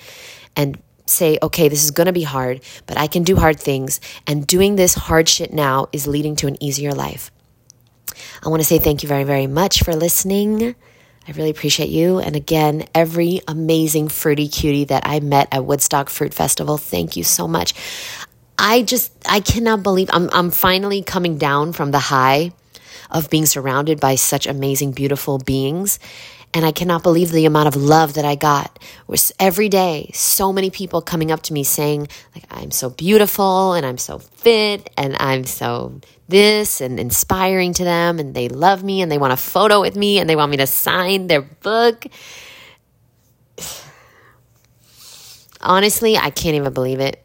and 0.56 0.80
say, 1.06 1.38
okay, 1.42 1.68
this 1.68 1.84
is 1.84 1.90
going 1.90 2.06
to 2.06 2.12
be 2.12 2.22
hard, 2.22 2.62
but 2.86 2.96
I 2.96 3.06
can 3.06 3.24
do 3.24 3.36
hard 3.36 3.58
things. 3.58 4.00
And 4.26 4.46
doing 4.46 4.76
this 4.76 4.94
hard 4.94 5.28
shit 5.28 5.52
now 5.52 5.88
is 5.92 6.06
leading 6.06 6.36
to 6.36 6.46
an 6.46 6.62
easier 6.62 6.92
life. 6.92 7.30
I 8.44 8.48
want 8.48 8.60
to 8.60 8.66
say 8.66 8.78
thank 8.78 9.02
you 9.02 9.08
very, 9.08 9.24
very 9.24 9.46
much 9.46 9.82
for 9.82 9.94
listening. 9.94 10.74
I 11.26 11.32
really 11.32 11.50
appreciate 11.50 11.88
you. 11.88 12.18
And 12.18 12.36
again, 12.36 12.84
every 12.94 13.40
amazing 13.48 14.08
fruity 14.08 14.46
cutie 14.46 14.84
that 14.84 15.04
I 15.06 15.20
met 15.20 15.48
at 15.52 15.64
Woodstock 15.64 16.10
Fruit 16.10 16.34
Festival, 16.34 16.76
thank 16.76 17.16
you 17.16 17.24
so 17.24 17.48
much. 17.48 17.72
I 18.66 18.80
just, 18.80 19.12
I 19.28 19.40
cannot 19.40 19.82
believe 19.82 20.08
I'm, 20.10 20.30
I'm 20.32 20.50
finally 20.50 21.02
coming 21.02 21.36
down 21.36 21.74
from 21.74 21.90
the 21.90 21.98
high 21.98 22.52
of 23.10 23.28
being 23.28 23.44
surrounded 23.44 24.00
by 24.00 24.14
such 24.14 24.46
amazing, 24.46 24.92
beautiful 24.92 25.36
beings. 25.36 25.98
And 26.54 26.64
I 26.64 26.72
cannot 26.72 27.02
believe 27.02 27.30
the 27.30 27.44
amount 27.44 27.68
of 27.68 27.76
love 27.76 28.14
that 28.14 28.24
I 28.24 28.36
got. 28.36 28.78
Was 29.06 29.32
every 29.38 29.68
day, 29.68 30.10
so 30.14 30.50
many 30.50 30.70
people 30.70 31.02
coming 31.02 31.30
up 31.30 31.42
to 31.42 31.52
me 31.52 31.62
saying, 31.62 32.08
like, 32.34 32.44
I'm 32.50 32.70
so 32.70 32.88
beautiful 32.88 33.74
and 33.74 33.84
I'm 33.84 33.98
so 33.98 34.18
fit 34.18 34.88
and 34.96 35.14
I'm 35.20 35.44
so 35.44 36.00
this 36.28 36.80
and 36.80 36.98
inspiring 36.98 37.74
to 37.74 37.84
them 37.84 38.18
and 38.18 38.34
they 38.34 38.48
love 38.48 38.82
me 38.82 39.02
and 39.02 39.12
they 39.12 39.18
want 39.18 39.34
a 39.34 39.36
photo 39.36 39.82
with 39.82 39.94
me 39.94 40.18
and 40.18 40.30
they 40.30 40.36
want 40.36 40.50
me 40.50 40.56
to 40.56 40.66
sign 40.66 41.26
their 41.26 41.42
book. 41.42 42.06
Honestly, 45.60 46.16
I 46.16 46.30
can't 46.30 46.56
even 46.56 46.72
believe 46.72 47.00
it. 47.00 47.23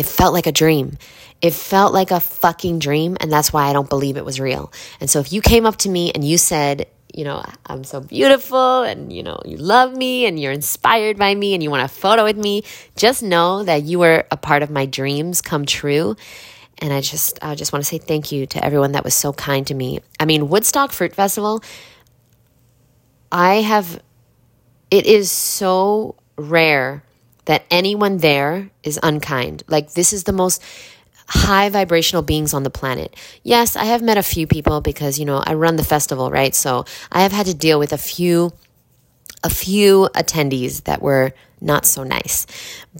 It 0.00 0.06
felt 0.06 0.32
like 0.32 0.46
a 0.46 0.52
dream. 0.52 0.96
It 1.42 1.52
felt 1.52 1.92
like 1.92 2.10
a 2.10 2.20
fucking 2.20 2.78
dream, 2.78 3.18
and 3.20 3.30
that's 3.30 3.52
why 3.52 3.68
I 3.68 3.74
don't 3.74 3.88
believe 3.88 4.16
it 4.16 4.24
was 4.24 4.40
real. 4.40 4.72
And 4.98 5.10
so, 5.10 5.20
if 5.20 5.30
you 5.30 5.42
came 5.42 5.66
up 5.66 5.76
to 5.84 5.90
me 5.90 6.10
and 6.10 6.24
you 6.24 6.38
said, 6.38 6.86
you 7.12 7.24
know, 7.24 7.44
I'm 7.66 7.84
so 7.84 8.00
beautiful 8.00 8.82
and, 8.82 9.12
you 9.12 9.22
know, 9.22 9.42
you 9.44 9.58
love 9.58 9.94
me 9.94 10.24
and 10.24 10.40
you're 10.40 10.52
inspired 10.52 11.18
by 11.18 11.34
me 11.34 11.52
and 11.52 11.62
you 11.62 11.70
want 11.70 11.82
a 11.82 11.88
photo 11.88 12.24
with 12.24 12.38
me, 12.38 12.64
just 12.96 13.22
know 13.22 13.62
that 13.64 13.82
you 13.82 13.98
were 13.98 14.24
a 14.30 14.38
part 14.38 14.62
of 14.62 14.70
my 14.70 14.86
dreams 14.86 15.42
come 15.42 15.66
true 15.66 16.16
and 16.78 16.92
I 16.94 17.02
just 17.02 17.38
I 17.42 17.54
just 17.54 17.72
want 17.72 17.84
to 17.84 17.88
say 17.88 17.98
thank 17.98 18.32
you 18.32 18.46
to 18.46 18.64
everyone 18.64 18.92
that 18.92 19.04
was 19.04 19.14
so 19.14 19.32
kind 19.34 19.66
to 19.66 19.74
me. 19.74 20.00
I 20.18 20.24
mean, 20.24 20.48
Woodstock 20.48 20.92
Fruit 20.92 21.14
Festival 21.14 21.62
I 23.30 23.56
have 23.56 24.00
it 24.90 25.04
is 25.04 25.30
so 25.30 26.16
rare 26.36 27.02
that 27.44 27.64
anyone 27.70 28.18
there 28.18 28.70
is 28.82 28.98
unkind. 29.02 29.62
Like 29.68 29.92
this 29.92 30.12
is 30.12 30.24
the 30.24 30.32
most 30.32 30.62
high 31.26 31.68
vibrational 31.68 32.22
beings 32.22 32.52
on 32.54 32.64
the 32.64 32.70
planet. 32.70 33.14
Yes, 33.42 33.76
I 33.76 33.84
have 33.84 34.02
met 34.02 34.18
a 34.18 34.22
few 34.22 34.46
people 34.46 34.80
because, 34.80 35.18
you 35.18 35.24
know, 35.24 35.42
I 35.46 35.54
run 35.54 35.76
the 35.76 35.84
festival, 35.84 36.30
right? 36.30 36.54
So, 36.54 36.84
I 37.12 37.22
have 37.22 37.32
had 37.32 37.46
to 37.46 37.54
deal 37.54 37.78
with 37.78 37.92
a 37.92 37.98
few 37.98 38.52
a 39.42 39.50
few 39.50 40.08
attendees 40.14 40.84
that 40.84 41.00
were 41.00 41.32
not 41.60 41.86
so 41.86 42.02
nice. 42.02 42.46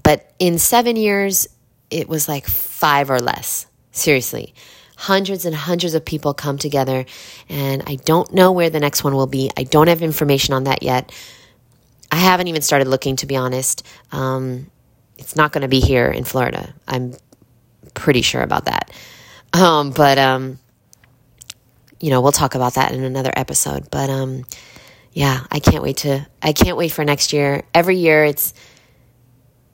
But 0.03 0.33
in 0.39 0.57
7 0.57 0.95
years, 0.95 1.47
it 1.89 2.07
was 2.07 2.27
like 2.27 2.47
5 2.47 3.11
or 3.11 3.19
less. 3.19 3.67
Seriously. 3.91 4.53
Hundreds 4.97 5.45
and 5.45 5.55
hundreds 5.55 5.93
of 5.95 6.05
people 6.05 6.33
come 6.33 6.57
together, 6.59 7.05
and 7.49 7.83
I 7.87 7.95
don't 7.95 8.33
know 8.33 8.51
where 8.51 8.69
the 8.69 8.79
next 8.79 9.03
one 9.03 9.15
will 9.15 9.27
be. 9.27 9.49
I 9.57 9.63
don't 9.63 9.87
have 9.87 10.03
information 10.03 10.53
on 10.53 10.65
that 10.65 10.83
yet. 10.83 11.11
I 12.11 12.17
haven't 12.17 12.47
even 12.47 12.61
started 12.61 12.87
looking, 12.87 13.15
to 13.17 13.25
be 13.25 13.37
honest. 13.37 13.85
Um, 14.11 14.69
it's 15.17 15.35
not 15.35 15.53
going 15.53 15.61
to 15.61 15.69
be 15.69 15.79
here 15.79 16.07
in 16.07 16.25
Florida. 16.25 16.73
I'm 16.87 17.13
pretty 17.93 18.21
sure 18.21 18.41
about 18.41 18.65
that. 18.65 18.91
Um, 19.53 19.91
but, 19.91 20.17
um, 20.17 20.59
you 21.99 22.09
know, 22.09 22.21
we'll 22.21 22.31
talk 22.31 22.55
about 22.55 22.75
that 22.75 22.91
in 22.91 23.03
another 23.03 23.31
episode. 23.35 23.89
But, 23.89 24.09
um, 24.09 24.45
yeah, 25.13 25.45
I 25.49 25.59
can't 25.59 25.83
wait 25.83 25.97
to, 25.97 26.27
I 26.41 26.53
can't 26.53 26.77
wait 26.77 26.91
for 26.91 27.05
next 27.05 27.33
year. 27.33 27.63
Every 27.73 27.97
year 27.97 28.25
it's, 28.25 28.53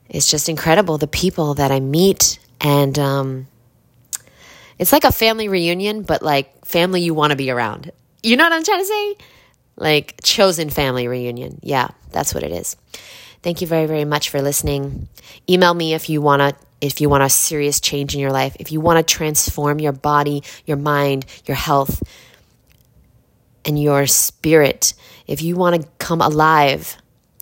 it's 0.10 0.30
just 0.30 0.50
incredible 0.50 0.98
the 0.98 1.08
people 1.08 1.56
that 1.56 1.72
I 1.72 1.80
meet 1.80 2.40
and, 2.62 2.98
um, 2.98 3.48
it's 4.80 4.92
like 4.92 5.06
a 5.06 5.12
family 5.12 5.48
reunion, 5.48 6.04
but 6.04 6.22
like 6.22 6.66
family 6.66 7.02
you 7.02 7.14
want 7.14 7.32
to 7.32 7.36
be 7.36 7.50
around. 7.50 7.92
You 8.22 8.38
know 8.38 8.44
what 8.44 8.54
I'm 8.54 8.64
trying 8.64 8.80
to 8.80 8.86
say? 8.86 9.16
Like 9.78 10.20
chosen 10.24 10.70
family 10.70 11.08
reunion. 11.08 11.60
Yeah, 11.62 11.90
that's 12.12 12.34
what 12.34 12.44
it 12.44 12.52
is. 12.52 12.76
Thank 13.44 13.62
you 13.62 13.68
very, 13.68 13.86
very 13.86 14.06
much 14.06 14.30
for 14.30 14.42
listening. 14.42 15.08
Email 15.50 15.74
me 15.74 15.94
if 15.94 16.10
you 16.10 16.22
want 16.22 16.42
to 16.42 16.68
if 16.80 17.02
you 17.02 17.10
want 17.10 17.24
a 17.24 17.30
serious 17.30 17.80
change 17.80 18.14
in 18.14 18.20
your 18.20 18.32
life, 18.32 18.56
if 18.60 18.72
you 18.72 18.80
want 18.80 19.06
to 19.06 19.16
transform 19.16 19.80
your 19.80 19.94
body, 19.94 20.44
your 20.66 20.78
mind, 20.78 21.26
your 21.46 21.58
health, 21.58 22.04
and 23.66 23.82
your 23.82 24.06
spirit, 24.06 24.94
if 25.26 25.42
you 25.42 25.56
want 25.56 25.82
to 25.82 25.88
come 25.98 26.22
alive, 26.22 26.98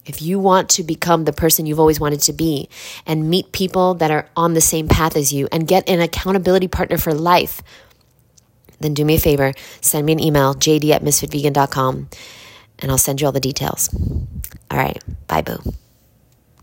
if 0.05 0.21
you 0.21 0.39
want 0.39 0.69
to 0.69 0.83
become 0.83 1.25
the 1.25 1.33
person 1.33 1.65
you've 1.65 1.79
always 1.79 1.99
wanted 1.99 2.21
to 2.21 2.33
be 2.33 2.69
and 3.05 3.29
meet 3.29 3.51
people 3.51 3.95
that 3.95 4.11
are 4.11 4.29
on 4.35 4.53
the 4.53 4.61
same 4.61 4.87
path 4.87 5.17
as 5.17 5.33
you 5.33 5.47
and 5.51 5.67
get 5.67 5.89
an 5.89 5.99
accountability 5.99 6.67
partner 6.67 6.97
for 6.97 7.13
life, 7.13 7.61
then 8.85 8.93
do 8.93 9.03
me 9.03 9.15
a 9.15 9.19
favor, 9.19 9.53
send 9.81 10.05
me 10.05 10.13
an 10.13 10.19
email, 10.19 10.53
jd 10.53 10.91
at 10.91 11.01
msfitvegan.com, 11.03 12.09
and 12.79 12.91
I'll 12.91 12.97
send 12.97 13.19
you 13.19 13.27
all 13.27 13.33
the 13.33 13.39
details. 13.39 13.89
All 14.71 14.77
right, 14.77 15.01
bye, 15.27 15.41
boo. 15.41 15.59